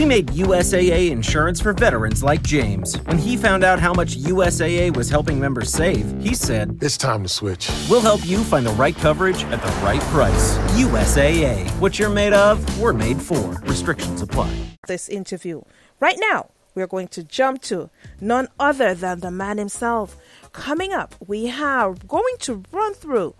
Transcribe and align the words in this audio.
We 0.00 0.06
made 0.06 0.28
USAA 0.28 1.10
insurance 1.10 1.60
for 1.60 1.74
veterans 1.74 2.22
like 2.22 2.42
James. 2.42 2.96
When 3.02 3.18
he 3.18 3.36
found 3.36 3.62
out 3.62 3.78
how 3.78 3.92
much 3.92 4.16
USAA 4.16 4.96
was 4.96 5.10
helping 5.10 5.38
members 5.38 5.70
save, 5.70 6.18
he 6.22 6.34
said, 6.34 6.78
It's 6.80 6.96
time 6.96 7.22
to 7.22 7.28
switch. 7.28 7.70
We'll 7.90 8.00
help 8.00 8.24
you 8.24 8.42
find 8.42 8.64
the 8.64 8.72
right 8.72 8.96
coverage 8.96 9.44
at 9.44 9.60
the 9.60 9.68
right 9.84 10.00
price. 10.04 10.56
USAA. 10.80 11.68
What 11.80 11.98
you're 11.98 12.08
made 12.08 12.32
of, 12.32 12.80
we're 12.80 12.94
made 12.94 13.20
for. 13.20 13.60
Restrictions 13.64 14.22
apply. 14.22 14.50
This 14.86 15.06
interview. 15.06 15.60
Right 16.00 16.16
now, 16.18 16.48
we're 16.74 16.86
going 16.86 17.08
to 17.08 17.22
jump 17.22 17.60
to 17.64 17.90
none 18.22 18.48
other 18.58 18.94
than 18.94 19.20
the 19.20 19.30
man 19.30 19.58
himself. 19.58 20.16
Coming 20.54 20.94
up, 20.94 21.14
we 21.28 21.48
have 21.48 22.08
going 22.08 22.36
to 22.38 22.62
run 22.72 22.94
through 22.94 23.34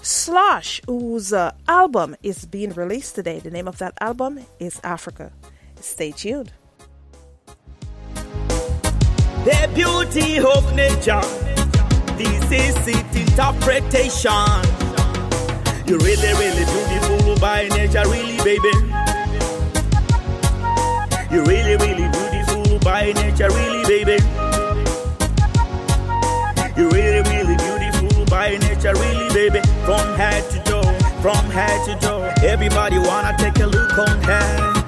Slosh, 0.00 0.80
whose 0.86 1.32
uh, 1.32 1.50
album 1.66 2.14
is 2.22 2.44
being 2.46 2.70
released 2.70 3.16
today. 3.16 3.40
The 3.40 3.50
name 3.50 3.66
of 3.66 3.78
that 3.78 3.94
album 4.00 4.46
is 4.60 4.80
Africa. 4.84 5.32
Stay 5.80 6.12
tuned. 6.12 6.52
The 9.44 9.70
beauty 9.74 10.38
of 10.38 10.74
nature. 10.74 11.20
This 12.16 12.50
is 12.50 12.88
it 12.88 13.16
interpretation. 13.16 14.30
You're 15.86 15.98
really, 15.98 16.32
really 16.34 16.64
beautiful 16.64 17.36
by 17.40 17.68
nature, 17.68 18.04
really, 18.08 18.38
baby. 18.38 18.72
You're 21.30 21.44
really, 21.44 21.76
really 21.76 22.08
beautiful 22.08 22.78
by 22.78 23.12
nature, 23.12 23.50
really, 23.50 23.84
baby. 23.84 24.22
You're 26.76 26.90
really, 26.90 27.22
really 27.28 27.56
beautiful 27.56 28.24
by 28.26 28.56
nature, 28.58 28.94
really, 28.94 29.28
baby. 29.34 29.60
From 29.84 30.14
head 30.16 30.48
to 30.50 30.58
toe, 30.64 30.98
from 31.20 31.44
head 31.50 31.84
to 31.86 32.06
toe. 32.06 32.32
Everybody 32.42 32.98
wanna 32.98 33.36
take 33.36 33.58
a 33.58 33.66
look 33.66 33.98
on 33.98 34.22
her. 34.22 34.83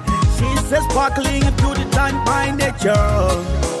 A 0.69 0.81
sparkling 0.81 1.39
beauty 1.55 1.85
done 1.91 2.25
by 2.25 2.51
nature. 2.51 2.91
Look 2.91 3.76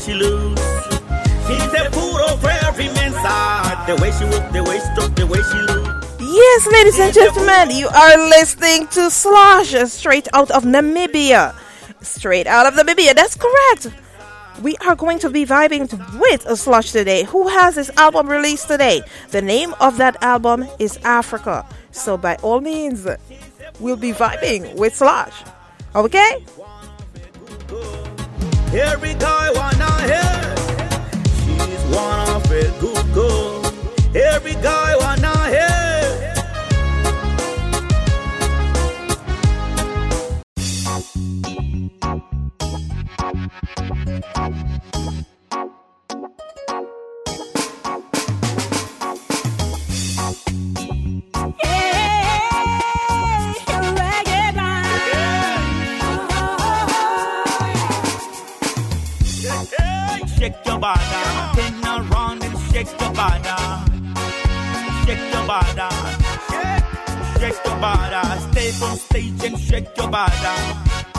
she 0.00 0.12
talk, 0.12 0.24
the 0.24 0.46
way 0.46 0.56
she 0.60 0.60
looks. 0.60 0.62
She's 1.46 1.72
a 1.74 1.90
fool 1.90 2.16
of 2.16 2.44
every 2.44 2.88
man's 2.88 3.16
heart. 3.16 3.86
The 3.86 3.96
way 3.96 4.10
she 4.12 4.24
walk, 4.24 4.52
the 4.52 4.62
way 4.62 4.78
she 4.78 4.94
talk, 4.94 5.14
the 5.14 5.26
way 5.26 5.42
she 5.42 5.58
looks. 5.58 6.06
Yes, 6.20 6.66
ladies 6.66 6.98
and 6.98 7.12
gentlemen, 7.12 7.70
you 7.76 7.88
are 7.88 8.16
listening 8.16 8.86
to 8.88 9.10
Slosh 9.10 9.74
straight 9.90 10.28
out 10.32 10.50
of 10.50 10.64
Namibia. 10.64 11.54
Straight 12.02 12.46
out 12.46 12.66
of 12.66 12.74
Namibia, 12.74 13.14
that's 13.14 13.36
correct. 13.36 13.88
We 14.62 14.76
are 14.78 14.94
going 14.94 15.18
to 15.20 15.30
be 15.30 15.46
vibing 15.46 15.90
with 16.20 16.46
a 16.46 16.56
Slosh 16.56 16.92
today 16.92 17.24
who 17.24 17.48
has 17.48 17.76
his 17.76 17.90
album 17.96 18.28
released 18.28 18.68
today. 18.68 19.02
The 19.30 19.42
name 19.42 19.74
of 19.80 19.96
that 19.96 20.22
album 20.22 20.66
is 20.78 20.98
Africa. 20.98 21.66
So, 21.92 22.16
by 22.16 22.36
all 22.36 22.60
means, 22.60 23.06
we'll 23.80 23.96
be 23.96 24.12
vibing 24.12 24.76
with 24.76 24.96
Slosh. 24.96 25.42
Okay? 25.94 26.44
Every 28.72 29.14
guy 29.14 29.50
wanna 29.50 29.90
hear. 30.02 30.54
She's 31.42 31.82
one 31.92 32.28
of 32.28 32.44
a 32.52 32.70
good 32.78 33.12
girl. 33.12 33.64
Every 34.14 34.54
guy 34.54 34.96
wanna 34.96 35.34
hear. 35.48 35.70
Shake 62.84 63.00
your 63.00 63.12
body. 63.12 63.48
Shake 65.04 65.32
your 65.32 65.46
body, 65.46 65.88
shake 67.38 67.64
your 67.64 67.76
body. 67.76 68.40
Stay 68.50 68.70
on 68.84 68.96
stage 68.96 69.44
and 69.44 69.58
shake 69.58 69.96
your 69.96 70.08
body. 70.08 70.34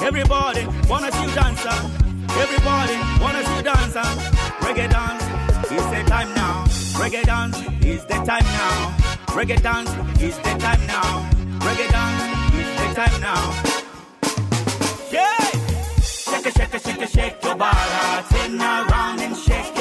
Everybody 0.02 0.66
wanna 0.90 1.12
see 1.12 1.24
you 1.24 1.32
dance. 1.36 1.66
Everybody 2.44 2.98
wanna 3.22 3.46
see 3.46 3.56
you 3.58 3.64
dance. 3.64 3.96
Reggae 4.64 4.90
dance, 4.90 5.24
it's 5.72 5.86
the 5.94 6.04
time 6.10 6.34
now. 6.34 6.66
Reggae 7.00 7.24
dance, 7.24 7.58
is 7.86 8.06
the 8.06 8.16
time 8.30 8.48
now. 8.60 8.96
Reggae 9.36 9.62
dance, 9.62 9.92
is 10.22 10.38
the 10.38 10.54
time 10.58 10.86
now. 10.88 11.30
Reggae 11.66 11.92
dance, 11.92 12.24
is 12.60 12.70
the 12.80 12.88
time 12.96 13.22
now. 13.22 13.44
Yeah. 15.12 15.38
Shake 16.02 16.46
it, 16.48 16.54
shake 16.58 16.74
it, 16.74 16.82
shake 16.82 17.02
it, 17.02 17.10
shake 17.10 17.44
your 17.44 17.56
body. 17.56 18.28
Turn 18.30 18.62
around 18.62 19.20
and 19.20 19.36
shake 19.36 19.81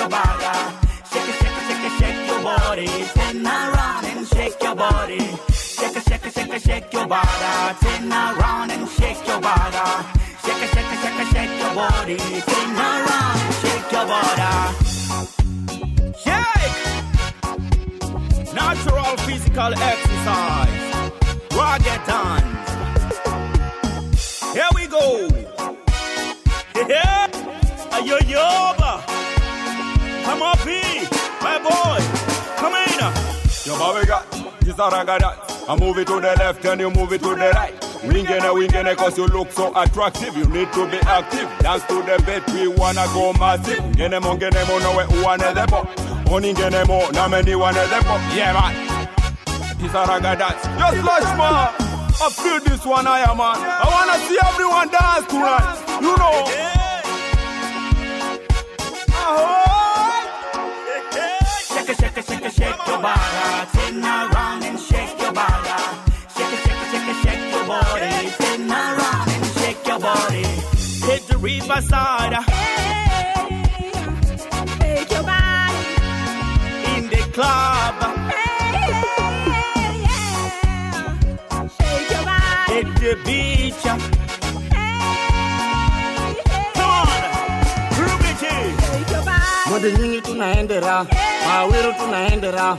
body. 5.10 5.36
Shake 5.52 5.96
it, 5.96 6.02
shake 6.08 6.26
it, 6.26 6.32
shake 6.32 6.54
it, 6.54 6.62
shake 6.62 6.92
your 6.92 7.06
body. 7.06 7.76
Turn 7.80 8.12
around 8.12 8.70
and 8.70 8.88
shake 8.88 9.26
your 9.26 9.40
body. 9.40 9.78
Shake 10.44 10.62
it, 10.62 10.70
shake 10.74 10.92
it, 10.92 10.98
shake 11.02 11.20
it, 11.20 11.28
shake 11.32 11.58
your 11.60 11.74
body. 11.74 12.16
Turn 12.16 12.76
around 12.76 13.40
and 13.40 13.54
shake 13.62 13.92
your 13.92 14.06
body. 14.06 14.52
Shake. 16.24 16.76
Natural 18.54 19.16
physical 19.26 19.72
exercise. 19.74 20.94
Rocket 21.56 22.02
dance. 22.06 22.58
Here 24.54 24.70
we 24.74 24.86
go. 24.86 25.28
Yeah, 26.88 27.26
yo 28.02 28.18
yo, 28.26 28.74
come 30.24 30.42
on, 30.42 30.56
P, 30.58 30.68
my 31.42 31.58
boy, 31.58 32.00
come 32.56 32.74
in. 32.74 32.90
Your 33.66 33.78
body 33.78 34.06
got 34.06 34.39
I 35.70 35.76
move 35.78 35.98
it 35.98 36.06
to 36.08 36.14
the 36.20 36.34
left 36.38 36.64
and 36.64 36.80
you 36.80 36.90
move 36.90 37.12
it 37.12 37.22
to 37.22 37.28
the 37.30 37.50
right. 37.54 37.74
Wingene, 38.02 38.40
wingene, 38.40 38.96
cause 38.96 39.16
you 39.16 39.26
look 39.26 39.52
so 39.52 39.72
attractive. 39.74 40.36
You 40.36 40.44
need 40.46 40.72
to 40.72 40.90
be 40.90 40.98
active. 40.98 41.48
Dance 41.60 41.84
to 41.86 42.02
the 42.02 42.22
beat, 42.26 42.42
we 42.54 42.68
wanna 42.68 43.06
go 43.12 43.32
massive. 43.34 43.78
Gene 43.96 44.20
mo, 44.20 44.36
gene 44.36 44.66
mo, 44.66 44.78
no 44.78 44.96
we 44.96 45.22
one 45.22 45.42
of 45.42 45.54
them 45.54 45.72
up. 45.72 45.88
Only 46.30 46.52
them. 46.52 46.86
mo, 46.88 47.08
na 47.10 47.28
many 47.28 47.54
one 47.54 47.76
of 47.76 47.88
them 47.90 48.06
up. 48.06 48.20
Yeah, 48.34 48.52
man. 48.52 48.74
This 49.78 49.92
a 49.94 50.04
raga 50.06 50.36
dance. 50.36 50.64
Yo, 50.78 51.02
Slosh, 51.02 51.36
man. 51.38 51.74
I 52.22 52.30
feel 52.30 52.60
this 52.60 52.84
one, 52.84 53.06
I 53.06 53.20
am, 53.20 53.36
man. 53.38 53.56
I 53.56 53.86
wanna 53.90 54.18
see 54.26 54.38
everyone 54.42 54.88
dance 54.90 55.26
tonight. 55.26 55.78
You 56.00 56.16
know. 56.16 56.46
Ahoy. 59.14 60.00
Shake, 61.66 61.96
shake, 61.96 62.24
shake, 62.24 62.52
shake 62.52 62.86
your 62.86 63.02
body. 63.02 63.92
Now 64.00 64.29
In 71.70 71.86
the 77.08 77.22
club. 77.32 77.94
Shake 81.78 82.10
your 82.10 82.24
body. 82.26 82.74
At 82.74 82.86
the 82.98 83.14
beach. 83.24 83.82
Come 86.74 86.90
on. 86.90 87.22
Groove 87.94 88.26
it 88.26 88.42
in. 88.42 88.74
Shake 88.86 89.10
your 89.10 89.22
body. 89.24 89.70
modinyingi 89.70 90.20
tunaendera 90.20 91.06
mawiru 91.48 91.92
tunaendera 91.92 92.76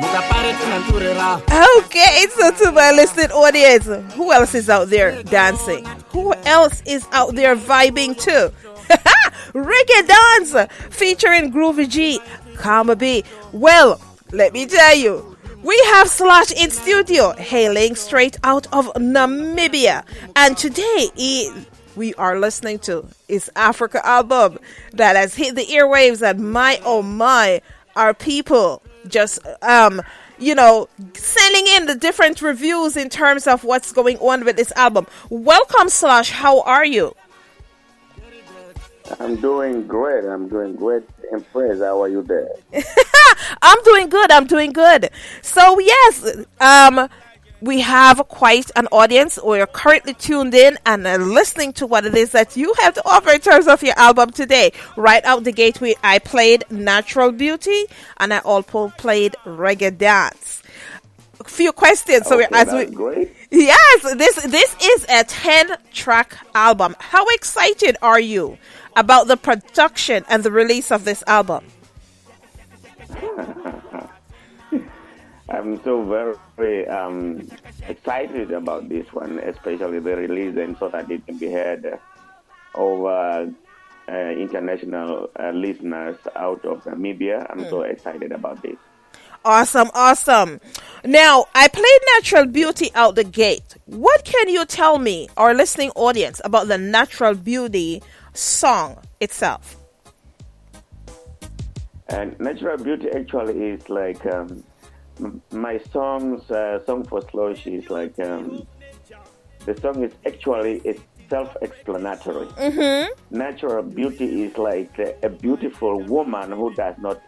mukapare 0.00 0.52
tunanturera 0.52 1.40
Okay, 1.78 2.26
so 2.36 2.50
to 2.50 2.72
my 2.72 2.92
listening 2.92 3.30
audience, 3.32 3.86
who 4.16 4.32
else 4.32 4.54
is 4.54 4.68
out 4.68 4.90
there 4.90 5.22
dancing? 5.22 5.86
Who 6.12 6.34
else 6.44 6.82
is 6.86 7.06
out 7.12 7.34
there 7.34 7.56
vibing 7.56 8.18
too? 8.18 8.52
Reggae 9.54 10.06
Dance 10.06 10.72
featuring 10.90 11.52
Groovy 11.52 11.88
G, 11.88 12.20
Kama 12.56 12.96
B. 12.96 13.24
Well, 13.52 14.00
let 14.32 14.52
me 14.52 14.66
tell 14.66 14.94
you, 14.96 15.36
we 15.62 15.78
have 15.90 16.08
Slosh 16.08 16.52
in 16.52 16.70
studio, 16.70 17.32
hailing 17.32 17.94
straight 17.94 18.38
out 18.42 18.66
of 18.72 18.86
Namibia. 18.94 20.04
And 20.34 20.56
today 20.56 21.10
he, 21.14 21.52
we 21.96 22.14
are 22.14 22.38
listening 22.38 22.78
to 22.80 23.06
his 23.28 23.50
Africa 23.54 24.04
album 24.06 24.58
that 24.92 25.16
has 25.16 25.34
hit 25.34 25.54
the 25.54 25.66
airwaves. 25.66 26.22
And 26.28 26.50
my 26.52 26.80
oh 26.84 27.02
my, 27.02 27.60
our 27.94 28.14
people 28.14 28.82
just 29.06 29.38
um 29.62 30.02
you 30.40 30.54
know 30.54 30.88
sending 31.14 31.66
in 31.66 31.86
the 31.86 31.94
different 31.94 32.42
reviews 32.42 32.96
in 32.96 33.08
terms 33.08 33.46
of 33.46 33.64
what's 33.64 33.92
going 33.92 34.18
on 34.18 34.44
with 34.44 34.56
this 34.56 34.72
album. 34.72 35.06
Welcome, 35.28 35.88
Slosh. 35.88 36.30
How 36.30 36.62
are 36.62 36.84
you? 36.84 37.14
I'm 39.18 39.36
doing 39.40 39.86
great. 39.86 40.24
I'm 40.24 40.48
doing 40.48 40.76
great. 40.76 41.02
Empress. 41.32 41.80
How 41.80 42.02
are 42.02 42.08
you 42.08 42.22
there? 42.22 42.48
I'm 43.62 43.82
doing 43.84 44.08
good. 44.08 44.30
I'm 44.30 44.46
doing 44.46 44.72
good. 44.72 45.10
So 45.42 45.78
yes, 45.78 46.36
um, 46.60 47.08
we 47.60 47.80
have 47.80 48.26
quite 48.28 48.70
an 48.76 48.86
audience. 48.90 49.38
We're 49.42 49.66
currently 49.66 50.14
tuned 50.14 50.54
in 50.54 50.78
and 50.86 51.06
uh, 51.06 51.16
listening 51.16 51.72
to 51.74 51.86
what 51.86 52.04
it 52.06 52.14
is 52.14 52.32
that 52.32 52.56
you 52.56 52.72
have 52.80 52.94
to 52.94 53.02
offer 53.04 53.30
in 53.30 53.40
terms 53.40 53.66
of 53.66 53.82
your 53.82 53.98
album 53.98 54.30
today. 54.30 54.72
Right 54.96 55.24
out 55.24 55.44
the 55.44 55.52
gate, 55.52 55.80
we 55.80 55.94
I 56.02 56.18
played 56.18 56.64
Natural 56.70 57.32
Beauty 57.32 57.84
and 58.16 58.32
I 58.32 58.38
also 58.38 58.92
played 58.96 59.36
Reggae 59.44 59.96
Dance. 59.96 60.62
A 61.40 61.44
few 61.44 61.72
questions. 61.72 62.26
So 62.26 62.36
Okay, 62.36 62.48
as 62.52 62.72
we 62.72 62.86
great. 62.94 63.34
Yes, 63.50 64.02
this 64.14 64.42
this 64.44 64.76
is 64.82 65.06
a 65.08 65.24
10 65.24 65.76
track 65.92 66.36
album. 66.54 66.94
How 66.98 67.26
excited 67.28 67.96
are 68.02 68.20
you 68.20 68.58
about 68.96 69.26
the 69.26 69.36
production 69.36 70.24
and 70.28 70.42
the 70.44 70.50
release 70.50 70.90
of 70.90 71.04
this 71.04 71.24
album? 71.26 71.64
I'm 75.50 75.82
so 75.82 76.38
very, 76.56 76.86
um, 76.88 77.48
excited 77.88 78.52
about 78.52 78.88
this 78.88 79.12
one, 79.12 79.38
especially 79.40 79.98
the 79.98 80.16
release, 80.16 80.56
and 80.56 80.76
so 80.78 80.88
that 80.88 81.10
it 81.10 81.26
can 81.26 81.38
be 81.38 81.50
heard 81.50 81.98
over 82.74 83.52
uh, 84.08 84.12
international 84.12 85.30
uh, 85.38 85.50
listeners 85.50 86.16
out 86.36 86.64
of 86.64 86.84
Namibia. 86.84 87.46
I'm 87.50 87.68
so 87.68 87.82
excited 87.82 88.32
about 88.32 88.62
this. 88.62 88.76
Awesome, 89.44 89.90
awesome. 89.94 90.60
Now, 91.04 91.46
I 91.54 91.68
played 91.68 92.00
Natural 92.14 92.46
Beauty 92.46 92.90
out 92.94 93.14
the 93.14 93.24
gate. 93.24 93.76
What 93.86 94.24
can 94.24 94.48
you 94.48 94.66
tell 94.66 94.98
me, 94.98 95.28
our 95.36 95.54
listening 95.54 95.90
audience, 95.96 96.40
about 96.44 96.68
the 96.68 96.76
Natural 96.76 97.34
Beauty 97.34 98.02
song 98.34 98.98
itself? 99.18 99.76
And 102.08 102.38
Natural 102.38 102.76
Beauty 102.76 103.08
actually 103.10 103.70
is 103.70 103.88
like 103.88 104.26
um, 104.26 104.62
my 105.52 105.78
song's 105.92 106.50
uh, 106.50 106.84
song 106.86 107.04
for 107.04 107.22
Slosh 107.30 107.66
is 107.66 107.90
like 107.90 108.18
um, 108.20 108.66
the 109.66 109.78
song 109.80 110.02
is 110.02 110.12
actually 110.26 110.80
it's 110.84 111.02
self-explanatory. 111.28 112.48
Natural 113.30 113.82
beauty 113.82 114.42
is 114.42 114.58
like 114.58 114.98
a, 114.98 115.14
a 115.22 115.28
beautiful 115.28 116.02
woman 116.02 116.50
who 116.52 116.74
does 116.74 116.96
not 116.98 117.22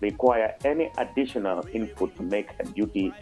require 0.00 0.54
any 0.64 0.90
additional 0.98 1.66
input 1.72 2.16
to 2.16 2.22
make 2.22 2.50
her 2.52 2.64
beauty 2.72 3.12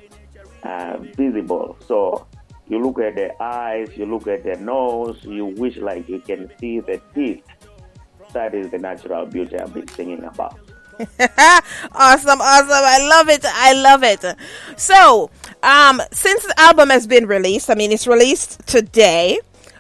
uh, 0.62 0.96
visible. 1.16 1.76
So 1.86 2.26
you 2.68 2.80
look 2.80 3.00
at 3.00 3.16
the 3.16 3.30
eyes, 3.42 3.88
you 3.96 4.06
look 4.06 4.28
at 4.28 4.44
the 4.44 4.56
nose, 4.56 5.18
you 5.24 5.46
wish 5.46 5.76
like 5.76 6.08
you 6.08 6.20
can 6.20 6.50
see 6.58 6.80
the 6.80 7.00
teeth. 7.14 7.44
That 8.32 8.54
is 8.54 8.70
the 8.70 8.78
natural 8.78 9.26
beauty 9.26 9.58
I've 9.58 9.74
been 9.74 9.88
singing 9.88 10.24
about. 10.24 10.58
awesome, 11.92 12.40
awesome. 12.40 12.70
I 12.70 13.06
love 13.08 13.28
it. 13.28 13.44
I 13.44 13.72
love 13.74 14.02
it. 14.02 14.24
So, 14.78 15.30
um, 15.62 16.00
since 16.12 16.44
the 16.44 16.54
album 16.58 16.90
has 16.90 17.06
been 17.06 17.26
released, 17.26 17.70
I 17.70 17.74
mean, 17.74 17.92
it's 17.92 18.06
released 18.06 18.66
today. 18.66 19.38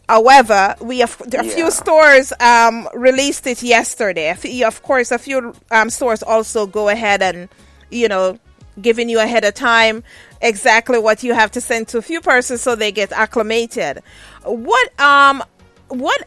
However, 0.08 0.74
we 0.80 0.98
have 1.00 1.20
a 1.34 1.44
few 1.44 1.64
Yeah. 1.64 1.70
stores 1.70 2.32
um, 2.40 2.88
released 2.94 3.46
it 3.46 3.62
yesterday. 3.62 4.30
Of 4.64 4.82
course, 4.82 5.10
a 5.10 5.18
few 5.18 5.54
um, 5.70 5.90
stores 5.90 6.22
also 6.22 6.66
go 6.66 6.88
ahead 6.88 7.22
and, 7.22 7.48
you 7.90 8.08
know, 8.08 8.38
giving 8.80 9.08
you 9.08 9.20
ahead 9.20 9.44
of 9.44 9.54
time 9.54 10.02
exactly 10.40 10.98
what 10.98 11.22
you 11.22 11.34
have 11.34 11.50
to 11.52 11.60
send 11.60 11.88
to 11.88 11.98
a 11.98 12.02
few 12.02 12.20
persons 12.20 12.60
so 12.62 12.74
they 12.74 12.90
get 12.92 13.12
acclimated. 13.12 14.02
What 14.44 15.00
um, 15.00 15.42
what 15.88 16.26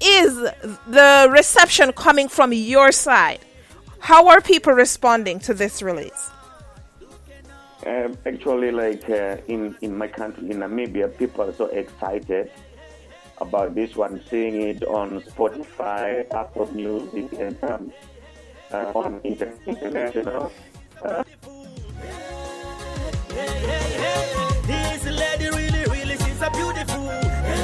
is 0.00 0.34
the 0.86 1.28
reception 1.30 1.92
coming 1.92 2.28
from 2.28 2.52
your 2.52 2.92
side? 2.92 3.40
How 4.00 4.28
are 4.28 4.40
people 4.40 4.72
responding 4.72 5.38
to 5.40 5.54
this 5.54 5.82
release? 5.82 6.30
Um, 7.86 8.16
actually, 8.26 8.70
like 8.72 9.08
uh, 9.08 9.36
in 9.46 9.76
in 9.80 9.96
my 9.96 10.08
country, 10.08 10.50
in 10.50 10.58
Namibia, 10.58 11.16
people 11.16 11.42
are 11.44 11.52
so 11.52 11.66
excited 11.66 12.50
about 13.40 13.74
this 13.74 13.94
one, 13.96 14.20
seeing 14.28 14.60
it 14.62 14.82
on 14.84 15.20
Spotify, 15.22 16.26
Apple 16.34 16.68
Music, 16.74 17.32
and 17.38 17.56
um, 17.64 17.92
uh, 18.72 18.92
on 18.94 19.20
inter- 19.24 19.54
international. 19.66 20.50
This 24.66 25.04
lady 25.04 25.48
really, 25.50 25.84
really, 25.90 26.16
she's 26.16 26.42
a 26.42 26.50
beautiful. 26.50 27.08
Hey, 27.08 27.62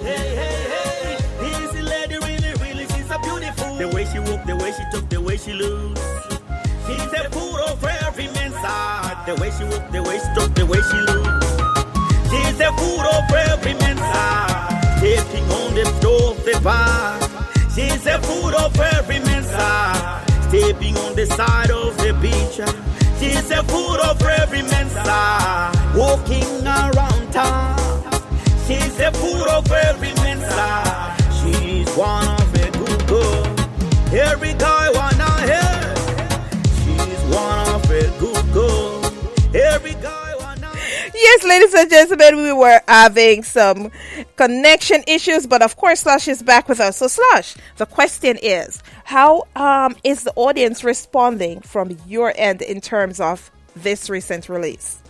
hey, 0.00 0.36
hey, 0.36 0.56
hey. 0.70 1.16
This 1.40 1.72
lady 1.82 2.18
really, 2.18 2.52
really, 2.62 2.86
she's 2.86 3.10
a 3.10 3.18
beautiful. 3.18 3.76
The 3.76 3.88
way 3.88 4.04
she 4.04 4.18
walk, 4.20 4.44
the 4.46 4.54
way 4.56 4.70
she 4.72 4.84
talk, 4.92 5.08
the 5.08 5.11
way 5.11 5.11
she. 5.44 5.50
She's 6.86 7.10
the 7.10 7.28
food 7.32 7.60
of 7.66 7.82
every 7.84 8.28
man's 8.28 8.54
heart. 8.54 9.26
The 9.26 9.34
way 9.40 9.50
she 9.50 9.64
walk, 9.64 9.90
the 9.90 10.02
way 10.02 10.18
she 10.18 10.30
talk, 10.36 10.54
the 10.54 10.66
way 10.66 10.80
she 10.88 10.98
looks. 11.10 11.50
She's 12.30 12.58
the 12.58 12.70
food 12.78 13.04
of 13.16 13.24
every 13.50 13.74
man's 13.74 14.00
heart. 14.00 14.84
Stepping 14.98 15.44
on 15.50 15.74
the 15.74 15.84
door 16.00 16.30
of 16.30 16.44
the 16.44 16.60
bar. 16.62 17.18
She's 17.74 18.04
the 18.04 18.18
food 18.22 18.54
of 18.54 18.78
every 18.78 19.18
man's 19.20 19.50
heart. 19.50 20.30
Stepping 20.48 20.96
on 20.98 21.16
the 21.16 21.26
side 21.26 21.70
of 21.70 21.96
the 21.96 22.12
beach. 22.22 22.58
She's 23.18 23.48
the 23.48 23.62
food 23.66 23.98
of 23.98 24.22
every 24.22 24.62
man's 24.62 24.94
heart. 24.94 25.74
Walking 25.96 26.66
around 26.66 27.32
town. 27.32 27.78
She's 28.66 28.96
the 28.96 29.10
food 29.12 29.48
of 29.48 29.70
every 29.72 30.14
man's 30.22 30.46
heart. 30.54 31.20
She's 31.40 31.88
one 31.96 32.28
of 32.28 32.54
a 32.54 32.70
good 32.70 33.06
girl. 33.08 33.62
Every 34.12 34.52
guy 34.54 34.72
wanna 34.72 34.81
Yes, 41.22 41.44
ladies 41.44 41.72
and 41.72 41.88
gentlemen, 41.88 42.36
we 42.38 42.52
were 42.52 42.80
having 42.88 43.44
some 43.44 43.92
connection 44.34 45.04
issues, 45.06 45.46
but 45.46 45.62
of 45.62 45.76
course, 45.76 46.00
Slosh 46.00 46.26
is 46.26 46.42
back 46.42 46.68
with 46.68 46.80
us. 46.80 46.96
So, 46.96 47.06
Slosh, 47.06 47.54
the 47.76 47.86
question 47.86 48.36
is, 48.42 48.82
how 49.04 49.46
um, 49.54 49.94
is 50.02 50.24
the 50.24 50.32
audience 50.34 50.82
responding 50.82 51.60
from 51.60 51.96
your 52.08 52.32
end 52.34 52.60
in 52.60 52.80
terms 52.80 53.20
of 53.20 53.52
this 53.76 54.10
recent 54.10 54.48
release? 54.48 55.00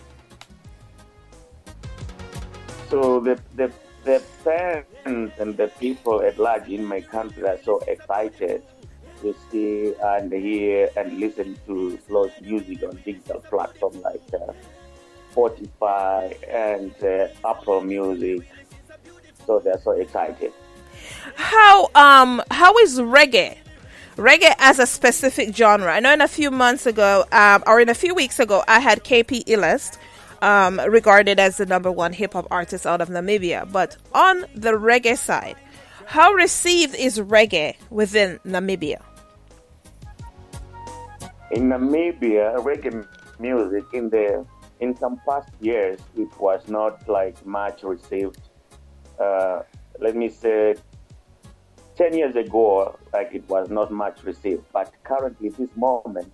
So 2.91 3.19
the, 3.19 3.39
the 3.55 3.71
the 4.03 4.19
fans 4.43 5.31
and 5.39 5.57
the 5.57 5.71
people 5.79 6.21
at 6.21 6.37
large 6.37 6.69
in 6.69 6.85
my 6.85 7.01
country 7.01 7.47
are 7.47 7.57
so 7.63 7.79
excited 7.87 8.61
to 9.23 9.33
see 9.49 9.95
and 9.99 10.31
hear 10.31 10.91
and 10.95 11.19
listen 11.19 11.57
to 11.65 11.97
Flow's 12.05 12.39
music 12.39 12.83
on 12.83 13.01
digital 13.03 13.39
platforms 13.39 13.97
like 13.97 14.21
uh, 14.35 14.53
Spotify 15.33 16.35
and 16.47 16.93
uh, 17.03 17.27
Apple 17.49 17.81
Music. 17.81 18.47
So 19.45 19.59
they're 19.59 19.81
so 19.83 19.91
excited. 19.91 20.53
How 21.35 21.89
um 21.95 22.41
how 22.51 22.77
is 22.79 22.99
reggae? 22.99 23.57
Reggae 24.15 24.53
as 24.59 24.79
a 24.79 24.85
specific 24.85 25.55
genre. 25.55 25.91
I 25.91 25.99
know 25.99 26.13
in 26.13 26.21
a 26.21 26.27
few 26.27 26.51
months 26.51 26.85
ago, 26.85 27.25
um, 27.31 27.63
or 27.65 27.79
in 27.79 27.89
a 27.89 27.95
few 27.95 28.13
weeks 28.13 28.39
ago, 28.39 28.63
I 28.67 28.79
had 28.79 29.03
KP 29.03 29.43
Illest 29.45 29.97
um, 30.43 30.79
regarded 30.87 31.39
as 31.39 31.57
the 31.57 31.65
number 31.65 31.91
one 31.91 32.13
hip 32.13 32.33
hop 32.33 32.47
artist 32.51 32.85
out 32.85 33.01
of 33.01 33.09
Namibia. 33.09 33.69
But 33.71 33.97
on 34.13 34.41
the 34.53 34.73
reggae 34.73 35.17
side, 35.17 35.55
how 36.05 36.31
received 36.33 36.93
is 36.95 37.19
reggae 37.19 37.75
within 37.89 38.39
Namibia? 38.45 39.01
In 41.51 41.69
Namibia, 41.69 42.57
reggae 42.63 43.07
music 43.39 43.85
in 43.93 44.09
the 44.11 44.45
in 44.83 44.95
some 44.97 45.15
past 45.27 45.49
years 45.61 45.99
it 46.17 46.31
was 46.39 46.67
not 46.67 47.07
like 47.07 47.37
much 47.45 47.83
received. 47.83 48.41
Uh, 49.17 49.61
let 49.99 50.15
me 50.15 50.27
say, 50.27 50.75
ten 51.95 52.11
years 52.13 52.35
ago, 52.35 52.97
like 53.13 53.29
it 53.33 53.47
was 53.47 53.69
not 53.69 53.91
much 53.91 54.17
received. 54.23 54.63
But 54.73 54.91
currently, 55.03 55.49
this 55.49 55.69
moment, 55.75 56.31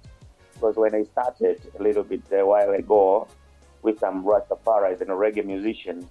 because 0.54 0.76
when 0.76 0.96
I 0.96 1.04
started 1.04 1.58
a 1.80 1.84
little 1.84 2.04
bit 2.04 2.24
a 2.32 2.46
while 2.46 2.72
ago 2.72 3.28
with 3.84 4.00
some 4.00 4.24
Rastafaris 4.24 5.00
and 5.02 5.12
a 5.12 5.18
reggae 5.24 5.46
musician, 5.46 6.08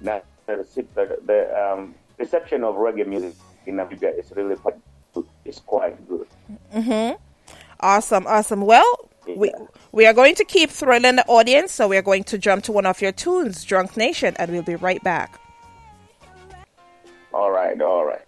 now 0.00 0.20
the, 0.46 0.66
the, 1.30 1.40
um, 1.62 1.94
reception 2.18 2.62
of 2.62 2.74
reggae 2.76 3.06
music 3.06 3.34
in 3.64 3.76
Namibia 3.76 4.18
is 4.18 4.30
really. 4.36 4.56
It's 5.46 5.60
quite 5.60 5.96
good. 6.10 6.28
Mm-hmm. 6.74 7.16
Awesome, 7.80 8.26
awesome. 8.26 8.60
Well. 8.60 9.05
We 9.26 9.52
we 9.92 10.06
are 10.06 10.12
going 10.12 10.34
to 10.36 10.44
keep 10.44 10.70
thrilling 10.70 11.16
the 11.16 11.26
audience, 11.26 11.72
so 11.72 11.88
we 11.88 11.96
are 11.96 12.02
going 12.02 12.24
to 12.24 12.38
jump 12.38 12.64
to 12.64 12.72
one 12.72 12.86
of 12.86 13.00
your 13.00 13.12
tunes, 13.12 13.64
Drunk 13.64 13.96
Nation, 13.96 14.34
and 14.38 14.50
we'll 14.50 14.62
be 14.62 14.76
right 14.76 15.02
back. 15.02 15.40
All 17.32 17.50
right, 17.50 17.80
all 17.80 18.04
right. 18.04 18.25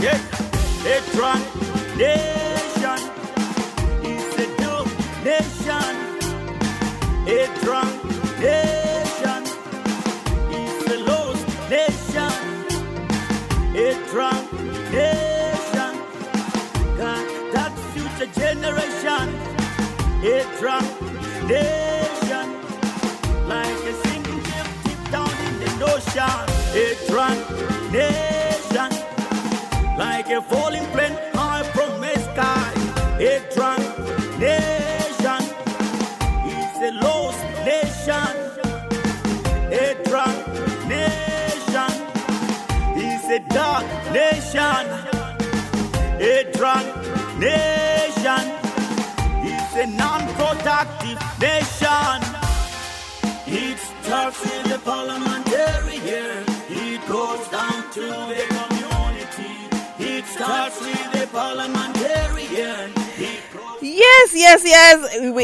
Yes, 0.00 0.22
a 0.86 0.96
nation 1.98 3.00
is 4.02 4.38
a 4.38 4.46
nation. 5.22 5.94
A 7.28 7.46
drunk 7.60 8.04
nation 8.40 9.42
is 10.50 10.86
a 10.86 10.98
lost 11.04 11.46
nation. 11.68 12.32
A 13.76 13.92
drunk 14.10 14.52
nation. 14.90 15.92
God, 16.96 17.26
that 17.52 17.72
future 17.92 18.32
generation. 18.40 19.28
A 20.24 20.46
drunk 20.58 20.88
nation. 21.46 22.46
Like 23.46 23.84
a 23.84 23.94
single 24.08 24.40
ship 24.48 24.66
deep 24.82 25.10
down 25.10 25.30
in 25.44 25.58
the 25.60 25.92
ocean. 25.92 26.48
A 26.74 26.96
drunk 27.06 27.92
nation 27.92 28.49
like 30.00 30.30
a 30.30 30.40
falling 30.40 30.86
plane 30.94 31.18
high 31.34 31.62
from 31.74 32.00
the 32.00 32.14
sky. 32.28 32.72
A 33.20 33.32
drunk 33.54 33.84
nation 34.38 35.42
is 36.56 36.74
a 36.88 36.90
lost 37.04 37.42
nation. 37.68 38.34
A 39.84 39.86
drunk 40.08 40.40
nation 40.96 41.92
is 43.08 43.24
a 43.36 43.40
dark 43.56 43.86
nation. 44.18 44.84
A 46.32 46.36
drunk 46.56 46.88
nation 47.38 48.44
is 49.52 49.70
a 49.84 49.86
non-productive 50.02 51.20
nation. 51.46 52.18
It 53.62 53.78
starts 53.78 54.40
in 54.54 54.62
the 54.72 54.78
parliamentary 54.78 55.98
year. 56.08 56.32
It 56.70 57.00
goes 57.06 57.42
down 57.48 57.82
to 57.96 58.06
the 58.32 58.69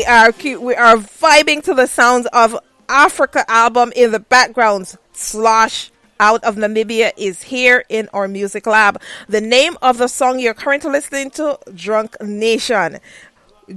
are 0.06 0.32
we 0.60 0.74
are 0.74 0.96
vibing 0.96 1.62
to 1.64 1.74
the 1.74 1.86
sounds 1.86 2.26
of 2.32 2.58
Africa 2.88 3.44
album 3.48 3.92
in 3.94 4.12
the 4.12 4.20
background. 4.20 4.96
Slosh 5.12 5.90
out 6.18 6.42
of 6.44 6.56
Namibia 6.56 7.12
is 7.16 7.42
here 7.42 7.84
in 7.90 8.08
our 8.14 8.26
music 8.26 8.66
lab. 8.66 9.00
The 9.28 9.40
name 9.42 9.76
of 9.82 9.98
the 9.98 10.08
song 10.08 10.38
you're 10.38 10.54
currently 10.54 10.90
listening 10.90 11.30
to, 11.32 11.58
Drunk 11.74 12.16
Nation. 12.22 12.98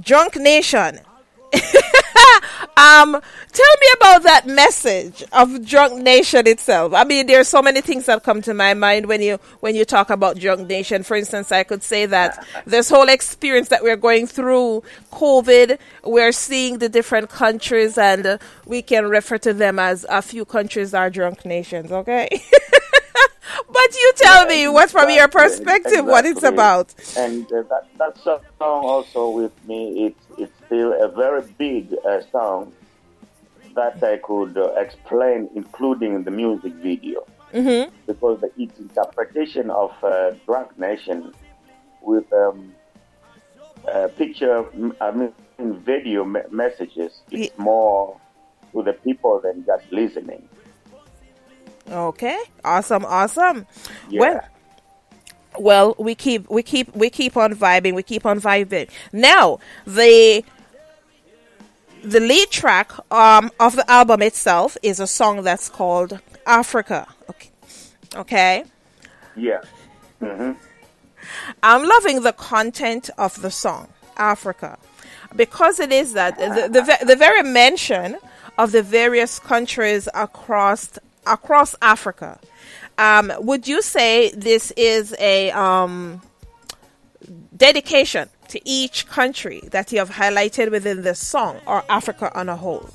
Drunk 0.00 0.36
Nation 0.36 1.00
um, 2.76 3.12
tell 3.52 3.74
me 3.80 3.86
about 3.96 4.22
that 4.24 4.42
message 4.46 5.22
of 5.32 5.66
Drunk 5.66 6.02
Nation 6.02 6.46
itself. 6.46 6.92
I 6.94 7.04
mean, 7.04 7.26
there 7.26 7.40
are 7.40 7.44
so 7.44 7.62
many 7.62 7.80
things 7.80 8.06
that 8.06 8.22
come 8.22 8.42
to 8.42 8.54
my 8.54 8.74
mind 8.74 9.06
when 9.06 9.22
you 9.22 9.38
when 9.60 9.74
you 9.74 9.84
talk 9.84 10.10
about 10.10 10.38
Drunk 10.38 10.68
Nation. 10.68 11.02
For 11.02 11.16
instance, 11.16 11.52
I 11.52 11.64
could 11.64 11.82
say 11.82 12.06
that 12.06 12.44
this 12.66 12.88
whole 12.88 13.08
experience 13.08 13.68
that 13.68 13.82
we're 13.82 13.96
going 13.96 14.26
through, 14.26 14.82
COVID, 15.12 15.78
we're 16.04 16.32
seeing 16.32 16.78
the 16.78 16.88
different 16.88 17.30
countries, 17.30 17.98
and 17.98 18.26
uh, 18.26 18.38
we 18.66 18.82
can 18.82 19.08
refer 19.08 19.38
to 19.38 19.52
them 19.52 19.78
as 19.78 20.06
a 20.08 20.22
few 20.22 20.44
countries 20.44 20.94
are 20.94 21.10
drunk 21.10 21.44
nations. 21.44 21.92
Okay. 21.92 22.28
but 23.72 23.94
you 23.94 24.12
tell 24.16 24.42
yeah, 24.44 24.48
me 24.48 24.68
what 24.68 24.90
from 24.90 25.10
your 25.10 25.28
perspective 25.28 25.92
exactly. 25.92 26.10
what 26.10 26.24
it's 26.24 26.42
about 26.42 26.94
and 27.16 27.44
uh, 27.52 27.62
that, 27.62 27.86
that 27.98 28.16
song 28.18 28.40
also 28.60 29.30
with 29.30 29.52
me 29.66 30.06
it's 30.06 30.38
it's 30.38 30.59
still 30.70 30.92
a 31.02 31.08
very 31.08 31.42
big 31.58 31.92
uh, 32.06 32.20
song 32.30 32.72
that 33.74 34.02
I 34.04 34.18
could 34.18 34.56
uh, 34.56 34.72
explain, 34.76 35.50
including 35.56 36.22
the 36.22 36.30
music 36.30 36.74
video, 36.74 37.26
mm-hmm. 37.52 37.92
because 38.06 38.40
the, 38.40 38.50
its 38.56 38.78
interpretation 38.78 39.68
of 39.70 39.92
uh, 40.04 40.30
Drunk 40.46 40.78
Nation 40.78 41.34
with 42.02 42.32
um, 42.32 42.72
picture, 44.16 44.64
I 45.00 45.10
mean, 45.10 45.32
video 45.58 46.24
me- 46.24 46.48
messages, 46.52 47.20
it's 47.32 47.52
yeah. 47.52 47.62
more 47.62 48.20
to 48.72 48.84
the 48.84 48.92
people 48.92 49.40
than 49.40 49.66
just 49.66 49.90
listening. 49.90 50.48
Okay, 51.90 52.38
awesome, 52.64 53.04
awesome. 53.04 53.66
Yeah. 54.08 54.20
Well, 54.20 54.40
well, 55.58 55.94
we 55.98 56.14
keep 56.14 56.48
we 56.48 56.62
keep 56.62 56.94
we 56.94 57.10
keep 57.10 57.36
on 57.36 57.54
vibing. 57.54 57.94
We 57.94 58.04
keep 58.04 58.24
on 58.24 58.40
vibing. 58.40 58.88
Now 59.12 59.58
the 59.84 60.44
the 62.02 62.20
lead 62.20 62.50
track 62.50 62.92
um, 63.12 63.50
of 63.60 63.76
the 63.76 63.90
album 63.90 64.22
itself 64.22 64.76
is 64.82 65.00
a 65.00 65.06
song 65.06 65.42
that's 65.42 65.68
called 65.68 66.20
Africa. 66.46 67.06
Okay. 67.28 67.50
Okay. 68.16 68.64
Yeah. 69.36 69.60
Mm-hmm. 70.20 70.52
I'm 71.62 71.86
loving 71.86 72.22
the 72.22 72.32
content 72.32 73.10
of 73.18 73.40
the 73.40 73.50
song 73.50 73.88
Africa 74.16 74.78
because 75.36 75.80
it 75.80 75.92
is 75.92 76.14
that 76.14 76.36
the, 76.38 76.68
the, 76.68 77.06
the 77.06 77.16
very 77.16 77.42
mention 77.42 78.18
of 78.58 78.72
the 78.72 78.82
various 78.82 79.38
countries 79.38 80.08
across 80.14 80.98
across 81.26 81.74
Africa. 81.80 82.38
Um, 82.98 83.32
would 83.38 83.68
you 83.68 83.80
say 83.80 84.30
this 84.32 84.72
is 84.72 85.14
a 85.18 85.50
um, 85.52 86.20
dedication 87.56 88.28
to 88.50 88.60
each 88.68 89.06
country 89.06 89.62
that 89.70 89.92
you 89.92 89.98
have 89.98 90.10
highlighted 90.10 90.70
within 90.70 91.02
this 91.02 91.26
song 91.26 91.60
or 91.66 91.84
Africa 91.88 92.30
on 92.38 92.48
a 92.48 92.56
whole? 92.56 92.90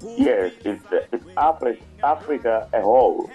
Yes, 0.00 0.52
it's, 0.64 0.84
it's 1.12 1.24
Africa, 1.36 1.82
Africa 2.04 2.68
a 2.72 2.80
whole. 2.80 3.30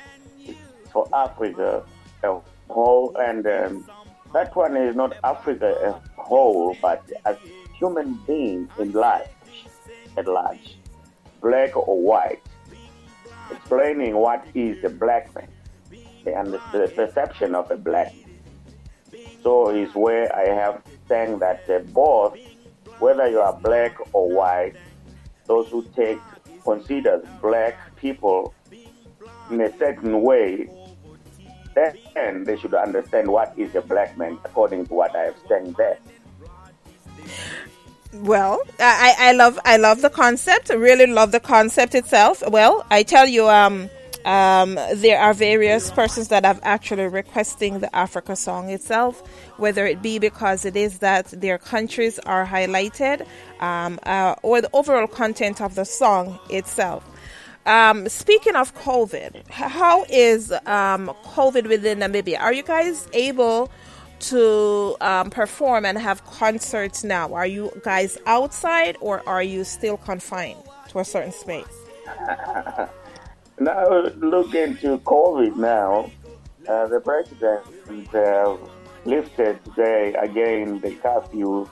It's 0.46 0.58
for 0.92 1.08
Africa 1.14 1.84
a 2.24 2.40
whole, 2.70 3.16
and 3.18 3.46
um, 3.46 3.90
that 4.32 4.56
one 4.56 4.78
is 4.78 4.96
not 4.96 5.18
Africa 5.24 5.70
a 5.84 6.22
whole, 6.22 6.78
but 6.82 7.04
as 7.26 7.36
human 7.78 8.14
beings 8.26 8.70
in 8.80 8.92
large, 8.94 9.28
at 10.16 10.28
large, 10.28 10.78
black 11.42 11.76
or 11.76 12.02
white, 12.02 12.42
explaining 13.52 14.16
what 14.16 14.46
is 14.54 14.84
a 14.84 14.90
black 14.90 15.34
man 15.36 15.48
and 16.26 16.54
the 16.54 16.92
perception 16.96 17.54
of 17.56 17.70
a 17.72 17.76
black 17.76 18.14
man. 18.16 18.23
So 19.44 19.70
is 19.70 19.94
where 19.94 20.34
I 20.36 20.48
have 20.48 20.82
saying 21.08 21.40
that 21.40 21.70
uh, 21.70 21.80
both, 21.92 22.38
whether 23.00 23.28
you 23.30 23.40
are 23.40 23.54
black 23.54 23.98
or 24.14 24.30
white, 24.30 24.76
those 25.46 25.70
who 25.70 25.86
take 25.96 26.20
consider 26.64 27.22
black 27.42 27.96
people 27.98 28.54
in 29.52 29.60
a 29.60 29.78
certain 29.78 30.22
way 30.22 30.70
then 31.76 32.44
they 32.44 32.58
should 32.58 32.74
understand 32.74 33.28
what 33.28 33.54
is 33.58 33.74
a 33.76 33.82
black 33.82 34.18
man 34.18 34.38
according 34.46 34.86
to 34.88 34.94
what 34.94 35.16
I 35.16 35.24
have 35.24 35.36
said 35.48 35.76
there. 35.76 35.98
Well, 38.14 38.62
I, 38.80 39.16
I 39.18 39.32
love 39.32 39.60
I 39.66 39.78
love 39.78 40.02
the 40.02 40.10
concept. 40.10 40.70
Really 40.70 41.08
love 41.08 41.32
the 41.32 41.40
concept 41.40 41.96
itself. 41.96 42.44
Well, 42.48 42.86
I 42.92 43.02
tell 43.02 43.28
you, 43.28 43.50
um, 43.50 43.90
um, 44.26 44.76
there 44.94 45.20
are 45.20 45.34
various 45.34 45.92
persons 45.92 46.30
that 46.30 46.46
have 46.46 46.60
actually 46.64 47.08
requesting 47.08 47.80
the 47.80 47.94
Africa 47.96 48.36
song 48.36 48.70
itself, 48.70 49.22
whether 49.58 49.86
it 49.86 50.02
be 50.02 50.20
because 50.20 50.66
it 50.66 50.76
is 50.76 51.00
that 51.00 51.28
their 51.28 51.58
countries 51.58 52.20
are 52.20 52.46
highlighted, 52.46 53.26
um, 53.60 54.00
uh, 54.04 54.36
or 54.42 54.62
the 54.62 54.70
overall 54.74 55.08
content 55.08 55.62
of 55.62 55.76
the 55.76 55.86
song 55.86 56.40
itself. 56.50 57.04
Um, 57.66 58.10
speaking 58.10 58.56
of 58.56 58.76
COVID, 58.76 59.48
how 59.50 60.06
is 60.10 60.52
um, 60.52 61.14
COVID 61.26 61.68
within 61.68 62.00
Namibia? 62.00 62.40
Are 62.40 62.54
you 62.54 62.64
guys 62.64 63.08
able 63.14 63.72
to 64.20 64.96
um, 65.02 65.30
perform 65.30 65.86
and 65.86 65.98
have 65.98 66.26
concerts 66.26 67.04
now? 67.04 67.34
Are 67.34 67.48
you 67.48 67.72
guys 67.84 68.18
outside 68.26 68.98
or 69.02 69.28
are 69.28 69.44
you 69.44 69.64
still 69.64 69.98
confined 69.98 70.60
to 70.90 71.00
a 71.00 71.06
certain 71.06 71.32
space? 71.32 71.66
Now, 73.64 73.88
look 74.18 74.54
into 74.56 74.98
COVID 74.98 75.56
now. 75.56 76.12
Uh, 76.68 76.88
the 76.88 77.00
president 77.00 78.14
uh, 78.14 78.58
lifted 79.06 79.64
today 79.64 80.14
again 80.16 80.82
the 80.82 80.92
curfew 80.96 81.70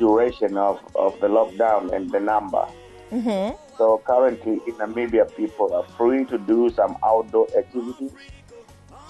duration 0.00 0.56
of, 0.56 0.80
of 0.96 1.18
the 1.20 1.28
lockdown 1.28 1.94
and 1.94 2.10
the 2.10 2.18
number. 2.18 2.66
Mm-hmm. 3.12 3.54
So 3.78 4.02
currently 4.04 4.54
in 4.66 4.74
Namibia, 4.74 5.32
people 5.36 5.72
are 5.74 5.84
free 5.96 6.24
to 6.24 6.38
do 6.38 6.70
some 6.70 6.96
outdoor 7.04 7.46
activities, 7.56 8.10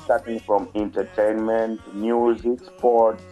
starting 0.04 0.38
from 0.40 0.68
entertainment, 0.74 1.80
music, 1.94 2.60
sports, 2.76 3.22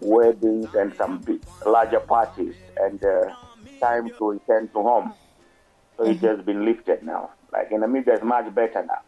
weddings, 0.00 0.74
and 0.74 0.94
some 0.96 1.20
big, 1.20 1.40
larger 1.64 2.00
parties, 2.00 2.56
and 2.76 3.02
uh, 3.02 3.34
time 3.80 4.10
to 4.18 4.32
return 4.32 4.68
to 4.68 4.82
home. 4.82 5.14
So 5.96 6.04
it 6.04 6.18
has 6.18 6.42
been 6.42 6.66
lifted 6.66 7.02
now. 7.02 7.30
Like 7.52 7.70
in 7.70 7.80
Namibia, 7.80 8.08
it's 8.14 8.24
much 8.24 8.52
better 8.54 8.84
now. 8.84 9.00